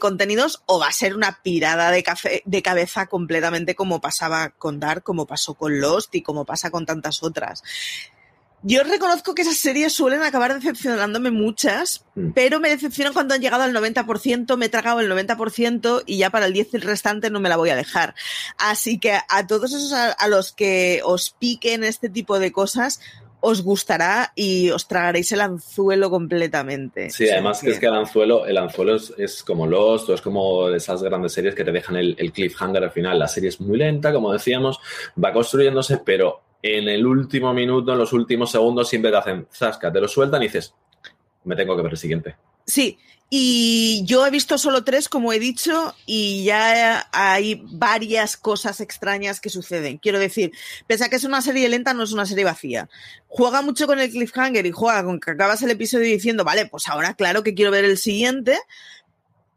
contenidos, 0.00 0.62
o 0.66 0.80
va 0.80 0.88
a 0.88 0.92
ser 0.92 1.14
una 1.14 1.40
pirada 1.42 1.92
de, 1.92 2.02
café, 2.02 2.42
de 2.44 2.62
cabeza 2.62 3.06
completamente 3.06 3.76
como 3.76 4.00
pasaba 4.00 4.50
con 4.50 4.80
Dark, 4.80 5.04
como 5.04 5.26
pasó 5.26 5.54
con 5.54 5.80
Lost 5.80 6.12
y 6.16 6.22
como 6.22 6.44
pasa 6.44 6.70
con 6.70 6.86
tantas 6.86 7.22
otras. 7.22 7.62
Yo 8.62 8.82
reconozco 8.82 9.34
que 9.34 9.42
esas 9.42 9.56
series 9.56 9.92
suelen 9.92 10.22
acabar 10.22 10.52
decepcionándome 10.52 11.30
muchas, 11.30 12.04
mm. 12.16 12.30
pero 12.30 12.58
me 12.58 12.68
decepcionan 12.68 13.12
cuando 13.12 13.34
han 13.34 13.40
llegado 13.40 13.62
al 13.62 13.74
90%, 13.74 14.56
me 14.56 14.66
he 14.66 14.68
tragado 14.68 15.00
el 15.00 15.10
90% 15.10 16.02
y 16.06 16.18
ya 16.18 16.30
para 16.30 16.46
el 16.46 16.52
10 16.52 16.84
restante 16.84 17.30
no 17.30 17.38
me 17.38 17.48
la 17.48 17.56
voy 17.56 17.70
a 17.70 17.76
dejar. 17.76 18.14
Así 18.58 18.98
que 18.98 19.12
a 19.28 19.46
todos 19.46 19.72
esos 19.72 19.92
a, 19.92 20.28
los 20.28 20.52
que 20.52 21.00
os 21.04 21.30
piquen 21.30 21.84
este 21.84 22.08
tipo 22.08 22.40
de 22.40 22.50
cosas, 22.50 23.00
os 23.40 23.62
gustará 23.62 24.32
y 24.34 24.70
os 24.70 24.88
tragaréis 24.88 25.30
el 25.30 25.40
anzuelo 25.40 26.10
completamente. 26.10 27.10
Sí, 27.10 27.30
además 27.30 27.60
que 27.60 27.70
es 27.70 27.78
que 27.78 27.86
el 27.86 27.94
anzuelo, 27.94 28.44
el 28.44 28.58
anzuelo 28.58 28.96
es, 28.96 29.44
como 29.44 29.68
Lost 29.68 30.08
o 30.08 30.14
es 30.14 30.20
como 30.20 30.68
esas 30.70 31.00
grandes 31.04 31.32
series 31.32 31.54
que 31.54 31.64
te 31.64 31.70
dejan 31.70 31.94
el, 31.94 32.16
el 32.18 32.32
cliffhanger 32.32 32.82
al 32.82 32.90
final. 32.90 33.20
La 33.20 33.28
serie 33.28 33.50
es 33.50 33.60
muy 33.60 33.78
lenta, 33.78 34.12
como 34.12 34.32
decíamos, 34.32 34.80
va 35.22 35.32
construyéndose, 35.32 35.98
pero 35.98 36.47
en 36.62 36.88
el 36.88 37.06
último 37.06 37.52
minuto, 37.54 37.92
en 37.92 37.98
los 37.98 38.12
últimos 38.12 38.50
segundos, 38.50 38.88
siempre 38.88 39.10
te 39.10 39.16
hacen 39.16 39.46
zasca, 39.52 39.92
te 39.92 40.00
lo 40.00 40.08
sueltan 40.08 40.42
y 40.42 40.46
dices, 40.46 40.74
me 41.44 41.56
tengo 41.56 41.76
que 41.76 41.82
ver 41.82 41.92
el 41.92 41.98
siguiente. 41.98 42.36
Sí, 42.66 42.98
y 43.30 44.02
yo 44.04 44.26
he 44.26 44.30
visto 44.30 44.56
solo 44.56 44.84
tres, 44.84 45.08
como 45.08 45.32
he 45.34 45.38
dicho, 45.38 45.94
y 46.06 46.44
ya 46.44 47.08
hay 47.12 47.62
varias 47.72 48.38
cosas 48.38 48.80
extrañas 48.80 49.40
que 49.40 49.50
suceden. 49.50 49.98
Quiero 49.98 50.18
decir, 50.18 50.52
pese 50.86 51.04
a 51.04 51.08
que 51.10 51.16
es 51.16 51.24
una 51.24 51.42
serie 51.42 51.68
lenta, 51.68 51.92
no 51.92 52.04
es 52.04 52.12
una 52.12 52.24
serie 52.24 52.44
vacía. 52.44 52.88
Juega 53.26 53.60
mucho 53.60 53.86
con 53.86 53.98
el 54.00 54.10
cliffhanger 54.10 54.64
y 54.64 54.70
juega 54.70 55.04
con 55.04 55.20
que 55.20 55.32
acabas 55.32 55.62
el 55.62 55.70
episodio 55.70 56.06
diciendo, 56.06 56.42
vale, 56.42 56.66
pues 56.66 56.88
ahora 56.88 57.14
claro 57.14 57.42
que 57.42 57.54
quiero 57.54 57.70
ver 57.70 57.84
el 57.84 57.98
siguiente, 57.98 58.58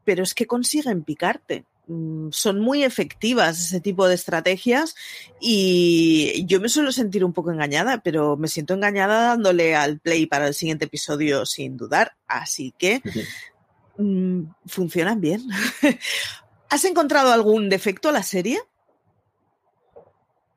pero 0.04 0.24
es 0.24 0.34
que 0.34 0.48
consiguen 0.48 1.04
picarte. 1.04 1.64
Mm, 1.92 2.30
son 2.32 2.62
muy 2.62 2.86
efectivas 2.86 3.60
ese 3.60 3.82
tipo 3.82 4.08
de 4.08 4.16
estrategias 4.16 4.96
y 5.42 6.46
yo 6.48 6.62
me 6.62 6.70
suelo 6.70 6.94
sentir 6.94 7.26
un 7.26 7.34
poco 7.34 7.52
engañada, 7.52 8.02
pero 8.02 8.38
me 8.38 8.48
siento 8.48 8.74
engañada 8.74 9.28
dándole 9.28 9.76
al 9.76 10.00
play 10.00 10.26
para 10.26 10.48
el 10.48 10.54
siguiente 10.54 10.86
episodio 10.86 11.46
sin 11.46 11.76
dudar, 11.76 12.14
así 12.28 12.74
que 12.78 13.02
mm, 13.98 14.44
funcionan 14.68 15.20
bien. 15.20 15.42
¿Has 16.70 16.86
encontrado 16.86 17.34
algún 17.34 17.68
defecto 17.68 18.08
a 18.08 18.14
la 18.14 18.24
serie? 18.24 18.62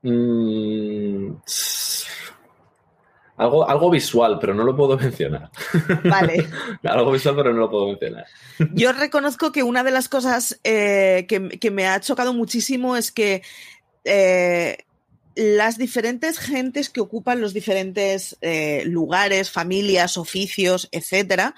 Mm, 0.03 1.33
algo, 3.37 3.69
algo 3.69 3.91
visual, 3.91 4.39
pero 4.41 4.55
no 4.55 4.65
lo 4.65 4.77
puedo 4.77 4.97
mencionar. 4.99 5.51
Vale. 6.05 6.47
algo 6.85 7.13
visual, 7.13 7.37
pero 7.37 7.53
no 7.53 7.61
lo 7.61 7.71
puedo 7.71 7.89
mencionar. 7.89 8.27
Yo 8.75 8.93
reconozco 8.93 9.53
que 9.53 9.63
una 9.63 9.83
de 9.83 9.91
las 9.91 10.09
cosas 10.09 10.61
eh, 10.65 11.27
que, 11.29 11.71
me 11.71 11.87
ha 11.87 12.01
chocado 12.01 12.33
muchísimo 12.33 12.97
es 12.97 13.11
que 13.11 13.43
eh, 14.05 14.79
las 15.35 15.79
diferentes 15.79 16.39
gentes 16.39 16.91
que 16.91 17.01
ocupan 17.01 17.41
los 17.41 17.53
diferentes 17.53 18.37
eh, 18.41 18.85
lugares, 18.87 19.51
familias, 19.51 20.17
oficios, 20.17 20.89
etcétera, 20.93 21.55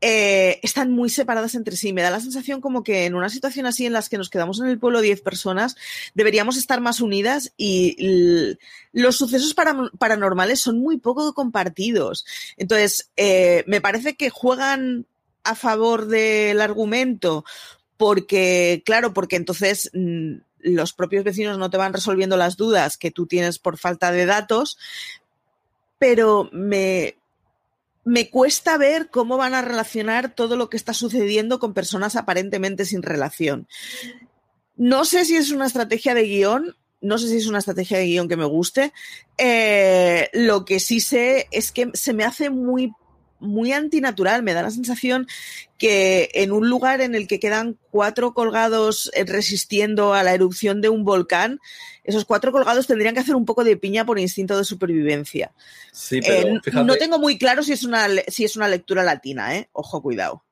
eh, 0.00 0.60
están 0.62 0.92
muy 0.92 1.10
separadas 1.10 1.54
entre 1.54 1.76
sí. 1.76 1.92
Me 1.92 2.02
da 2.02 2.10
la 2.10 2.20
sensación 2.20 2.60
como 2.60 2.82
que 2.82 3.04
en 3.04 3.14
una 3.14 3.28
situación 3.28 3.66
así 3.66 3.86
en 3.86 3.92
las 3.92 4.08
que 4.08 4.18
nos 4.18 4.30
quedamos 4.30 4.60
en 4.60 4.66
el 4.66 4.78
pueblo 4.78 5.00
10 5.00 5.20
personas, 5.20 5.76
deberíamos 6.14 6.56
estar 6.56 6.80
más 6.80 7.00
unidas 7.00 7.52
y 7.56 8.56
los 8.92 9.16
sucesos 9.16 9.54
paranormales 9.54 10.60
son 10.60 10.78
muy 10.78 10.98
poco 10.98 11.32
compartidos. 11.34 12.24
Entonces, 12.56 13.10
eh, 13.16 13.64
me 13.66 13.80
parece 13.80 14.14
que 14.14 14.30
juegan 14.30 15.06
a 15.44 15.54
favor 15.54 16.06
del 16.06 16.60
argumento 16.60 17.44
porque, 17.96 18.82
claro, 18.86 19.12
porque 19.12 19.36
entonces 19.36 19.90
mm, 19.92 20.36
los 20.60 20.92
propios 20.92 21.24
vecinos 21.24 21.58
no 21.58 21.70
te 21.70 21.76
van 21.76 21.92
resolviendo 21.92 22.36
las 22.36 22.56
dudas 22.56 22.96
que 22.96 23.10
tú 23.10 23.26
tienes 23.26 23.58
por 23.58 23.76
falta 23.76 24.12
de 24.12 24.26
datos, 24.26 24.78
pero 25.98 26.48
me, 26.52 27.16
me 28.10 28.28
cuesta 28.28 28.76
ver 28.76 29.08
cómo 29.08 29.36
van 29.36 29.54
a 29.54 29.62
relacionar 29.62 30.34
todo 30.34 30.56
lo 30.56 30.68
que 30.68 30.76
está 30.76 30.92
sucediendo 30.92 31.60
con 31.60 31.74
personas 31.74 32.16
aparentemente 32.16 32.84
sin 32.84 33.02
relación. 33.02 33.68
No 34.74 35.04
sé 35.04 35.24
si 35.24 35.36
es 35.36 35.52
una 35.52 35.66
estrategia 35.66 36.12
de 36.12 36.24
guion, 36.24 36.76
no 37.00 37.18
sé 37.18 37.28
si 37.28 37.36
es 37.36 37.46
una 37.46 37.60
estrategia 37.60 37.98
de 37.98 38.06
guion 38.06 38.26
que 38.26 38.36
me 38.36 38.46
guste. 38.46 38.92
Eh, 39.38 40.28
lo 40.32 40.64
que 40.64 40.80
sí 40.80 40.98
sé 40.98 41.46
es 41.52 41.70
que 41.70 41.90
se 41.94 42.12
me 42.12 42.24
hace 42.24 42.50
muy 42.50 42.92
muy 43.40 43.72
antinatural. 43.72 44.42
Me 44.42 44.54
da 44.54 44.62
la 44.62 44.70
sensación 44.70 45.26
que 45.78 46.30
en 46.34 46.52
un 46.52 46.68
lugar 46.68 47.00
en 47.00 47.14
el 47.14 47.26
que 47.26 47.40
quedan 47.40 47.78
cuatro 47.90 48.34
colgados 48.34 49.10
eh, 49.14 49.24
resistiendo 49.24 50.14
a 50.14 50.22
la 50.22 50.34
erupción 50.34 50.80
de 50.80 50.90
un 50.90 51.04
volcán, 51.04 51.58
esos 52.04 52.24
cuatro 52.24 52.52
colgados 52.52 52.86
tendrían 52.86 53.14
que 53.14 53.20
hacer 53.20 53.34
un 53.34 53.46
poco 53.46 53.64
de 53.64 53.76
piña 53.76 54.04
por 54.04 54.18
instinto 54.18 54.56
de 54.56 54.64
supervivencia. 54.64 55.52
Sí, 55.92 56.20
pero 56.20 56.56
eh, 56.56 56.84
No 56.84 56.96
tengo 56.96 57.18
muy 57.18 57.38
claro 57.38 57.62
si 57.62 57.72
es 57.72 57.84
una, 57.84 58.08
si 58.28 58.44
es 58.44 58.56
una 58.56 58.68
lectura 58.68 59.02
latina, 59.02 59.56
¿eh? 59.56 59.68
Ojo, 59.72 60.02
cuidado. 60.02 60.44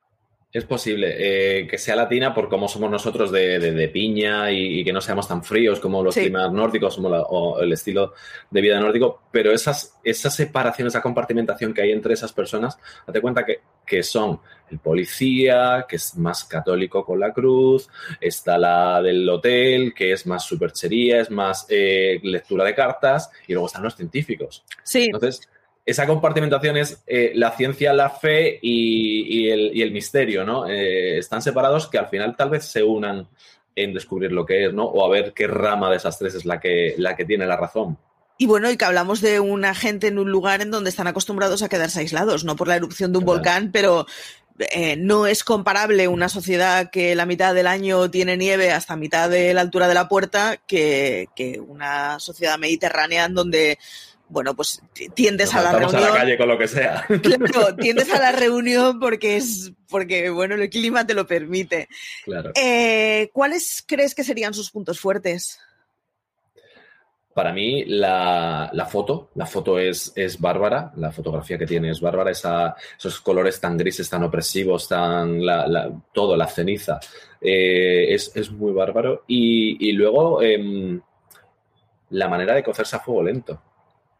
Es 0.51 0.65
posible 0.65 1.15
eh, 1.19 1.67
que 1.67 1.77
sea 1.77 1.95
latina 1.95 2.33
por 2.33 2.49
cómo 2.49 2.69
somos 2.69 2.91
nosotros 2.91 3.31
de, 3.31 3.91
piña 3.93 4.51
y, 4.51 4.83
que 4.83 4.95
no 4.95 5.03
seamos 5.03 5.29
tan 5.29 5.45
fríos 5.45 5.79
como 5.79 6.03
los 6.03 6.15
climas 6.15 6.51
nórdicos 6.51 6.99
o 6.99 7.61
el 7.61 7.73
estilo 7.73 8.15
de 8.51 8.61
vida 8.63 8.81
nórdico, 8.81 9.25
pero 9.31 9.53
esas, 9.53 9.99
esa 10.03 10.31
separación, 10.31 10.89
esa 10.89 11.03
compartimentación 11.03 11.75
que 11.75 11.83
hay 11.83 11.93
entre 11.93 12.15
esas 12.15 12.33
personas, 12.33 12.79
date 13.07 13.21
cuenta 13.21 13.45
que, 13.45 13.61
que 13.85 14.03
son 14.03 14.41
el 14.71 14.79
policía, 14.79 15.85
que 15.87 15.97
es 15.97 16.17
más 16.17 16.45
católico 16.45 17.05
con 17.05 17.21
la 17.21 17.33
cruz, 17.33 17.89
está 18.19 18.57
la 18.57 19.03
del 19.03 19.29
hotel, 19.29 19.93
que 19.95 20.13
es 20.13 20.27
más 20.27 20.45
superchería, 20.45 21.21
es 21.21 21.31
más 21.31 21.67
eh, 21.69 22.21
lectura 22.23 22.65
de 22.65 22.75
cartas, 22.75 23.31
y 23.47 23.53
luego 23.53 23.67
están 23.67 23.83
los 23.83 23.97
científicos. 23.97 24.65
Sí. 24.83 25.05
Entonces, 25.05 25.49
esa 25.89 26.07
compartimentación 26.07 26.77
es 26.77 27.03
eh, 27.07 27.33
la 27.35 27.51
ciencia, 27.53 27.95
la 27.95 28.11
fe 28.11 28.59
y, 28.61 29.49
el, 29.49 29.91
misterio, 29.91 30.45
¿no? 30.45 30.69
Eh, 30.69 31.17
están 31.17 31.41
separados 31.41 31.87
que 31.87 31.97
al 31.97 32.09
final 32.09 32.37
tal 32.37 32.51
vez 32.51 32.67
se 32.67 32.83
unan 32.83 33.27
en 33.75 33.95
descubrir 33.95 34.31
lo 34.33 34.45
que 34.45 34.67
es, 34.67 34.75
¿no? 34.75 34.85
O 34.85 35.03
a 35.03 35.09
ver 35.09 35.33
qué 35.33 35.47
rama 35.47 35.89
de 35.89 35.97
esas 35.97 36.19
tres 36.19 36.35
es 36.35 36.45
la 36.45 36.61
que, 36.61 36.95
la 36.99 37.17
que 37.17 37.25
tiene 37.25 37.47
la 37.47 37.57
razón. 37.57 37.97
Y 38.37 38.45
bueno, 38.45 38.71
y 38.71 38.77
que 38.77 38.85
hablamos 38.85 39.23
de 39.23 39.41
una 39.41 39.75
gente 39.75 40.09
en 40.09 40.19
un 40.19 40.31
lugar 40.31 40.61
en 40.61 40.71
donde 40.71 40.91
están 40.91 41.07
acostumbrados 41.07 41.63
a 41.63 41.71
quedarse 41.71 42.01
aislados, 42.01 42.45
no 42.45 42.55
por 42.55 42.69
la 42.69 42.77
erupción 42.77 43.11
de 43.13 43.19
un 43.21 43.25
volcán, 43.25 43.73
pero 43.73 44.05
eh, 44.59 44.97
no 44.97 45.27
es 45.27 45.43
comparable 45.43 46.07
una 46.07 46.29
sociedad 46.29 46.91
que 46.91 47.15
la 47.15 47.25
mitad 47.25 47.55
del 47.55 47.67
año 47.67 48.11
tiene 48.11 48.37
nieve 48.37 48.73
hasta 48.73 48.95
mitad 48.95 49.31
de 49.31 49.55
la 49.55 49.63
altura 49.63 49.89
de 49.89 49.95
la 49.95 50.07
puerta 50.07 50.59
que, 50.67 51.29
que 51.35 51.59
una 51.59 52.21
sociedad 52.21 52.59
mediterránea 52.59 53.25
en 53.25 53.35
donde 53.35 53.79
bueno, 54.29 54.55
pues 54.55 54.83
tiendes 55.15 55.55
a 55.55 55.63
la 55.63 55.73
reunión. 55.73 56.03
a 56.03 56.11
la 56.11 56.17
calle 56.17 56.39
con 56.39 56.49
lo 56.49 56.59
que 56.59 56.69
sea. 56.69 57.07
Claro, 57.23 57.75
tiendes 57.77 58.13
a 58.13 58.19
la 58.19 58.33
reunión 58.33 59.01
porque 59.01 59.37
es, 59.37 59.73
porque 59.89 60.31
bueno, 60.31 60.55
el 60.55 60.69
clima 60.71 61.07
te 61.07 61.15
lo 61.15 61.27
permite. 61.27 61.89
Claro. 62.25 62.53
Eh, 62.55 63.31
¿Cuáles 63.33 63.85
crees 63.87 64.15
que 64.15 64.25
serían 64.25 64.55
sus 64.55 64.71
puntos 64.71 65.01
fuertes? 65.01 65.59
Para 67.39 67.53
mí, 67.53 67.85
la, 67.85 68.89
foto, 68.91 69.31
la 69.37 69.47
foto 69.47 69.79
es, 69.79 70.13
es, 70.17 70.41
bárbara, 70.41 70.91
la 70.97 71.13
fotografía 71.13 71.57
que 71.57 71.69
tiene 71.69 71.91
es 71.91 72.01
bárbara, 72.01 72.33
esos 72.33 73.21
colores 73.21 73.61
tan 73.61 73.77
grises, 73.77 74.11
tan 74.11 74.25
opresivos, 74.25 74.89
tan 74.89 75.41
todo, 76.13 76.37
la 76.37 76.49
ceniza, 76.49 76.99
eh, 77.41 78.13
es, 78.13 78.51
muy 78.51 78.73
bárbaro. 78.73 79.23
Y, 79.29 79.93
luego 79.93 80.43
em, 80.43 81.01
la 82.11 82.27
manera 82.27 82.57
de 82.57 82.65
cocerse 82.65 82.97
a 82.97 82.99
fuego 82.99 83.23
lento. 83.23 83.63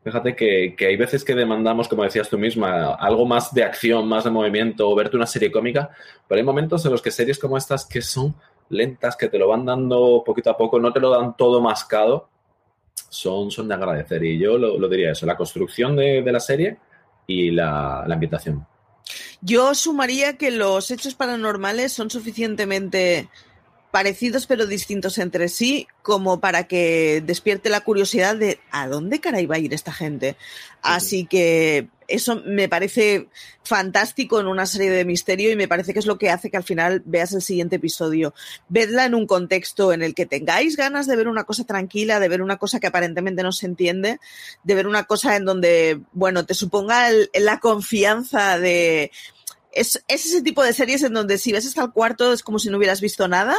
Fíjate 0.09 0.35
que, 0.35 0.75
hay 0.87 0.97
veces 0.97 1.23
que 1.23 1.35
demandamos, 1.35 1.87
como 1.87 2.03
decías 2.03 2.31
tú 2.31 2.39
misma, 2.39 2.95
algo 2.95 3.27
más 3.27 3.53
de 3.53 3.63
acción, 3.63 4.09
más 4.09 4.25
de 4.25 4.31
movimiento, 4.31 4.89
o 4.89 4.95
verte 4.95 5.19
una 5.19 5.27
serie 5.27 5.53
cómica, 5.53 5.91
pero 6.27 6.39
hay 6.39 6.45
momentos 6.45 6.83
en 6.87 6.93
los 6.93 7.03
que 7.03 7.11
series 7.11 7.39
como 7.39 7.59
estas 7.59 7.85
que 7.85 8.01
son 8.01 8.35
lentas, 8.71 9.17
que 9.17 9.29
te 9.29 9.39
lo 9.39 9.49
van 9.49 9.67
dando 9.67 10.23
poquito 10.25 10.49
a 10.49 10.57
poco, 10.57 10.81
no 10.81 10.95
te 10.95 11.01
lo 11.01 11.11
dan 11.11 11.37
todo 11.37 11.61
mascado, 11.61 12.31
son, 13.11 13.51
son 13.51 13.69
de 13.69 13.75
agradecer. 13.75 14.25
Y 14.25 14.39
yo 14.39 14.57
lo, 14.57 14.89
diría 14.89 15.13
eso, 15.13 15.27
la 15.27 15.37
construcción 15.37 15.95
de, 15.95 16.23
la 16.23 16.41
serie 16.41 16.79
y 17.27 17.51
la, 17.51 18.05
la 18.07 18.15
ambientación. 18.15 18.67
Yo 19.43 19.75
sumaría 19.75 20.39
que 20.39 20.51
los 20.51 20.91
hechos 20.91 21.15
paranormales 21.15 21.93
son 21.93 22.09
suficientemente 22.09 23.29
parecidos 23.91 24.47
pero 24.47 24.67
distintos 24.67 25.19
entre 25.19 25.49
sí, 25.49 25.87
como 26.03 26.41
para 26.41 26.65
que 26.65 27.23
despierte 27.25 27.71
la 27.71 27.81
curiosidad 27.81 28.37
de 28.37 28.61
a 28.71 28.87
dónde 28.89 29.21
caray 29.21 29.47
va 29.47 29.57
a 29.57 29.61
ir 29.61 29.75
esta 29.75 29.93
gente. 29.93 30.37
Así 30.83 31.27
que 31.27 31.89
eso 32.09 32.43
me 32.45 32.69
parece 32.69 33.29
fantástico 33.63 34.41
en 34.41 34.47
una 34.47 34.65
serie 34.65 34.91
de 34.91 35.05
misterio 35.05 35.51
y 35.51 35.57
me 35.57 35.69
parece 35.69 35.93
que 35.93 35.99
es 35.99 36.07
lo 36.07 36.19
que 36.19 36.31
hace 36.31 36.51
que 36.51 36.57
al 36.57 36.65
final 36.65 37.03
veas 37.05 37.35
el 37.35 37.43
siguiente 37.43 37.77
episodio. 37.77 38.35
Vedla 38.69 39.05
en 39.05 39.15
un 39.15 39.27
contexto 39.27 39.93
en 39.93 40.03
el 40.03 40.15
que 40.15 40.25
tengáis 40.25 40.77
ganas 40.77 41.07
de 41.07 41.17
ver 41.17 41.29
una 41.29 41.45
cosa 41.45 41.65
tranquila, 41.65 42.19
de 42.19 42.29
ver 42.29 42.41
una 42.41 42.57
cosa 42.57 42.81
que 42.81 42.87
aparentemente 42.87 43.43
no 43.43 43.53
se 43.53 43.67
entiende, 43.67 44.21
de 44.65 44.75
ver 44.75 44.87
una 44.87 45.05
cosa 45.05 45.37
en 45.37 45.45
donde, 45.45 46.01
bueno, 46.13 46.47
te 46.47 46.55
suponga 46.55 47.11
la 47.35 47.61
confianza 47.61 48.59
de 48.59 49.11
es, 49.81 50.03
ese 50.09 50.43
tipo 50.43 50.63
de 50.63 50.73
series 50.73 51.03
en 51.03 51.15
donde 51.15 51.39
si 51.39 51.53
ves 51.53 51.67
hasta 51.67 51.83
el 51.85 51.93
cuarto 51.93 52.33
es 52.33 52.43
como 52.43 52.59
si 52.59 52.71
no 52.71 52.79
hubieras 52.79 53.01
visto 53.01 53.29
nada. 53.29 53.57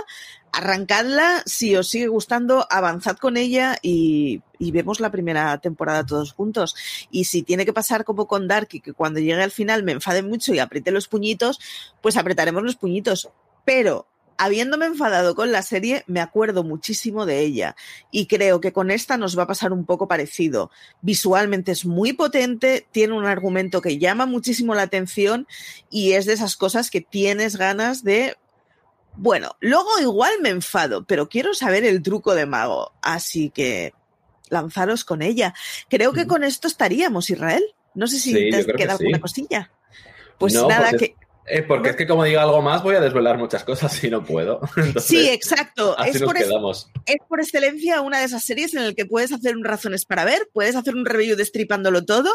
Arrancadla, 0.52 1.44
si 1.46 1.76
os 1.76 1.88
sigue 1.88 2.08
gustando, 2.08 2.68
avanzad 2.70 3.18
con 3.18 3.38
ella 3.38 3.78
y, 3.82 4.42
vemos 4.60 5.00
la 5.00 5.12
primera 5.12 5.58
temporada 5.60 6.06
todos 6.06 6.34
juntos. 6.34 6.76
Y 7.10 7.26
si 7.26 7.44
tiene 7.44 7.66
que 7.66 7.74
pasar 7.74 8.04
como 8.04 8.28
con 8.28 8.48
Dark 8.48 8.68
y 8.74 8.82
que 8.82 8.94
cuando 8.94 9.20
llegue 9.20 9.42
al 9.42 9.52
final 9.52 9.84
me 9.84 9.94
enfade 9.94 10.22
mucho 10.22 10.54
y 10.54 10.60
apriete 10.60 10.92
los 10.92 11.08
puñitos, 11.08 11.60
pues 12.02 12.18
apretaremos 12.18 12.64
los 12.64 12.76
puñitos. 12.76 13.30
Pero 13.64 14.09
habiéndome 14.40 14.86
enfadado 14.86 15.36
con 15.36 15.52
la 15.52 15.62
serie, 15.62 16.06
me 16.08 16.22
acuerdo 16.22 16.64
muchísimo 16.64 17.26
de 17.26 17.42
ella 17.42 17.76
y 18.10 18.26
creo 18.28 18.62
que 18.62 18.72
con 18.72 18.90
esta 18.90 19.18
nos 19.18 19.38
va 19.38 19.44
a 19.44 19.48
pasar 19.48 19.74
un 19.74 19.86
poco 19.86 20.08
parecido. 20.08 20.72
Visualmente 21.02 21.74
es 21.74 21.86
muy 21.86 22.14
potente, 22.14 22.88
tiene 22.92 23.14
un 23.14 23.26
argumento 23.26 23.82
que 23.82 23.98
llama 23.98 24.26
muchísimo 24.26 24.76
la 24.76 24.84
atención 24.84 25.46
y 25.90 26.14
es 26.14 26.26
de 26.26 26.34
esas 26.34 26.56
cosas 26.56 26.90
que 26.90 27.02
tienes 27.02 27.58
ganas 27.58 28.04
de... 28.06 28.38
Bueno, 29.18 29.58
luego 29.60 29.90
igual 30.00 30.32
me 30.42 30.50
enfado, 30.50 31.04
pero 31.04 31.28
quiero 31.28 31.54
saber 31.54 31.84
el 31.84 32.02
truco 32.02 32.34
de 32.34 32.46
mago, 32.46 32.94
así 33.02 33.50
que 33.50 33.94
lanzaros 34.48 35.04
con 35.04 35.22
ella. 35.22 35.54
Creo 35.90 36.14
que 36.14 36.28
con 36.28 36.46
esto 36.46 36.70
estaríamos, 36.70 37.30
Israel. 37.30 37.64
No 37.94 38.08
sé 38.08 38.18
si 38.20 38.34
te 38.34 38.66
queda 38.66 38.94
alguna 38.94 39.20
cosilla. 39.20 39.70
Pues 40.38 40.54
nada, 40.54 40.94
que 40.94 41.16
eh, 41.50 41.64
porque 41.64 41.90
es 41.90 41.96
que 41.96 42.08
como 42.08 42.24
diga 42.24 42.44
algo 42.44 42.62
más 42.62 42.84
voy 42.84 42.96
a 42.96 43.02
desvelar 43.02 43.38
muchas 43.38 43.64
cosas 43.64 44.04
y 44.04 44.10
no 44.10 44.24
puedo. 44.24 44.62
sí, 45.00 45.28
exacto. 45.30 45.98
es, 46.00 46.22
por 46.22 46.38
es 46.38 47.18
por 47.28 47.40
excelencia 47.40 48.02
una 48.02 48.20
de 48.20 48.26
esas 48.26 48.44
series 48.44 48.74
en 48.74 48.86
las 48.86 48.94
que 48.94 49.06
puedes 49.06 49.32
hacer 49.32 49.56
un 49.56 49.64
razones 49.64 50.06
para 50.06 50.26
ver, 50.26 50.50
puedes 50.54 50.76
hacer 50.76 50.96
un 50.96 51.06
review 51.06 51.36
destripándolo 51.36 52.06
todo, 52.06 52.30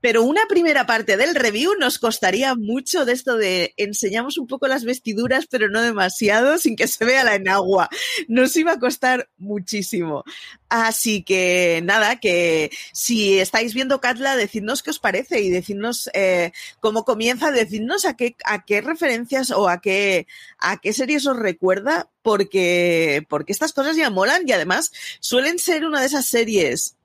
pero 0.00 0.22
una 0.22 0.42
primera 0.48 0.86
parte 0.86 1.16
del 1.16 1.34
review 1.34 1.72
nos 1.78 1.98
costaría 1.98 2.54
mucho 2.54 3.04
de 3.04 3.12
esto 3.12 3.36
de 3.36 3.74
enseñamos 3.76 4.38
un 4.38 4.46
poco 4.46 4.68
las 4.68 4.84
vestiduras, 4.84 5.46
pero 5.50 5.68
no 5.68 5.82
demasiado, 5.82 6.58
sin 6.58 6.76
que 6.76 6.86
se 6.86 7.04
vea 7.04 7.24
la 7.24 7.34
enagua. 7.34 7.88
Nos 8.28 8.56
iba 8.56 8.72
a 8.72 8.78
costar 8.78 9.28
muchísimo. 9.38 10.24
Así 10.68 11.22
que 11.22 11.80
nada, 11.82 12.20
que 12.20 12.70
si 12.92 13.38
estáis 13.38 13.72
viendo 13.72 14.00
Katla, 14.00 14.36
decidnos 14.36 14.82
qué 14.82 14.90
os 14.90 14.98
parece 14.98 15.40
y 15.40 15.48
decidnos 15.48 16.10
eh, 16.12 16.52
cómo 16.80 17.04
comienza, 17.04 17.50
decidnos 17.50 18.04
a 18.04 18.16
qué, 18.16 18.36
a 18.44 18.64
qué 18.64 18.82
referencias 18.82 19.50
o 19.50 19.68
a 19.68 19.80
qué, 19.80 20.26
a 20.58 20.76
qué 20.78 20.92
series 20.92 21.26
os 21.26 21.38
recuerda, 21.38 22.10
porque, 22.20 23.24
porque 23.30 23.52
estas 23.52 23.72
cosas 23.72 23.96
ya 23.96 24.10
molan 24.10 24.42
y 24.46 24.52
además 24.52 24.92
suelen 25.20 25.58
ser 25.58 25.86
una 25.86 26.00
de 26.00 26.06
esas 26.06 26.26
series 26.26 26.96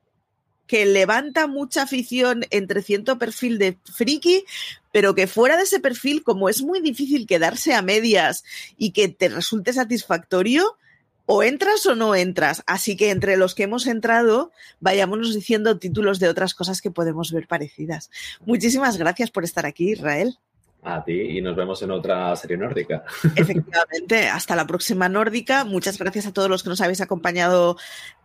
que 0.67 0.85
levanta 0.85 1.47
mucha 1.47 1.83
afición 1.83 2.45
entre 2.49 2.81
cierto 2.81 3.17
perfil 3.17 3.59
de 3.59 3.77
friki, 3.85 4.43
pero 4.91 5.15
que 5.15 5.27
fuera 5.27 5.55
de 5.55 5.63
ese 5.63 5.79
perfil, 5.79 6.23
como 6.23 6.49
es 6.49 6.61
muy 6.61 6.81
difícil 6.81 7.27
quedarse 7.27 7.73
a 7.73 7.81
medias 7.81 8.43
y 8.77 8.91
que 8.91 9.07
te 9.07 9.29
resulte 9.29 9.71
satisfactorio, 9.71 10.77
o 11.25 11.43
entras 11.43 11.85
o 11.85 11.95
no 11.95 12.15
entras. 12.15 12.63
Así 12.67 12.95
que 12.95 13.11
entre 13.11 13.37
los 13.37 13.55
que 13.55 13.63
hemos 13.63 13.87
entrado, 13.87 14.51
vayámonos 14.79 15.33
diciendo 15.33 15.79
títulos 15.79 16.19
de 16.19 16.29
otras 16.29 16.53
cosas 16.53 16.81
que 16.81 16.91
podemos 16.91 17.31
ver 17.31 17.47
parecidas. 17.47 18.09
Muchísimas 18.45 18.97
gracias 18.97 19.31
por 19.31 19.43
estar 19.43 19.65
aquí, 19.65 19.91
Israel. 19.91 20.37
A 20.83 21.03
ti 21.03 21.37
y 21.37 21.41
nos 21.41 21.55
vemos 21.55 21.81
en 21.81 21.91
otra 21.91 22.35
serie 22.35 22.57
nórdica. 22.57 23.03
Efectivamente, 23.35 24.27
hasta 24.27 24.55
la 24.55 24.67
próxima 24.67 25.07
nórdica. 25.07 25.63
Muchas 25.63 25.97
gracias 25.97 26.25
a 26.25 26.33
todos 26.33 26.49
los 26.49 26.63
que 26.63 26.69
nos 26.69 26.81
habéis 26.81 27.01
acompañado 27.01 27.77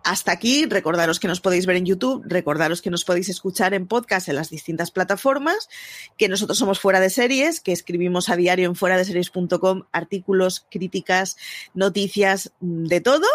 hasta 0.05 0.33
aquí. 0.33 0.66
Recordaros 0.66 1.21
que 1.21 1.29
nos 1.29 1.40
podéis 1.40 1.66
ver 1.66 1.77
en 1.77 1.87
YouTube, 1.87 2.25
recordaros 2.27 2.83
que 2.83 2.90
nos 2.90 3.05
podéis 3.05 3.29
escuchar 3.29 3.75
en 3.75 3.87
podcast 3.87 4.29
en 4.29 4.37
las 4.37 4.51
distintas 4.51 4.90
plataformas, 4.90 5.68
que 6.16 6.29
nosotros 6.29 6.59
somos 6.59 6.81
Fuera 6.81 7.01
de 7.01 7.11
Series, 7.11 7.61
que 7.61 7.73
escribimos 7.73 8.29
a 8.29 8.37
diario 8.37 8.66
en 8.66 8.75
fuera 8.75 8.97
de 8.97 9.05
series.com 9.05 9.85
artículos, 9.92 10.66
críticas, 10.71 11.37
noticias, 11.75 12.53
de 12.61 13.01
todo 13.01 13.27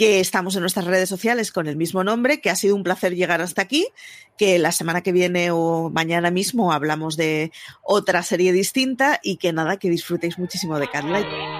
que 0.00 0.18
estamos 0.18 0.56
en 0.56 0.62
nuestras 0.62 0.86
redes 0.86 1.10
sociales 1.10 1.52
con 1.52 1.66
el 1.66 1.76
mismo 1.76 2.02
nombre, 2.02 2.40
que 2.40 2.48
ha 2.48 2.56
sido 2.56 2.74
un 2.74 2.82
placer 2.82 3.14
llegar 3.14 3.42
hasta 3.42 3.60
aquí, 3.60 3.86
que 4.38 4.58
la 4.58 4.72
semana 4.72 5.02
que 5.02 5.12
viene 5.12 5.50
o 5.50 5.90
mañana 5.90 6.30
mismo 6.30 6.72
hablamos 6.72 7.18
de 7.18 7.52
otra 7.82 8.22
serie 8.22 8.50
distinta 8.54 9.20
y 9.22 9.36
que 9.36 9.52
nada, 9.52 9.76
que 9.76 9.90
disfrutéis 9.90 10.38
muchísimo 10.38 10.78
de 10.78 10.88
Catlight. 10.88 11.59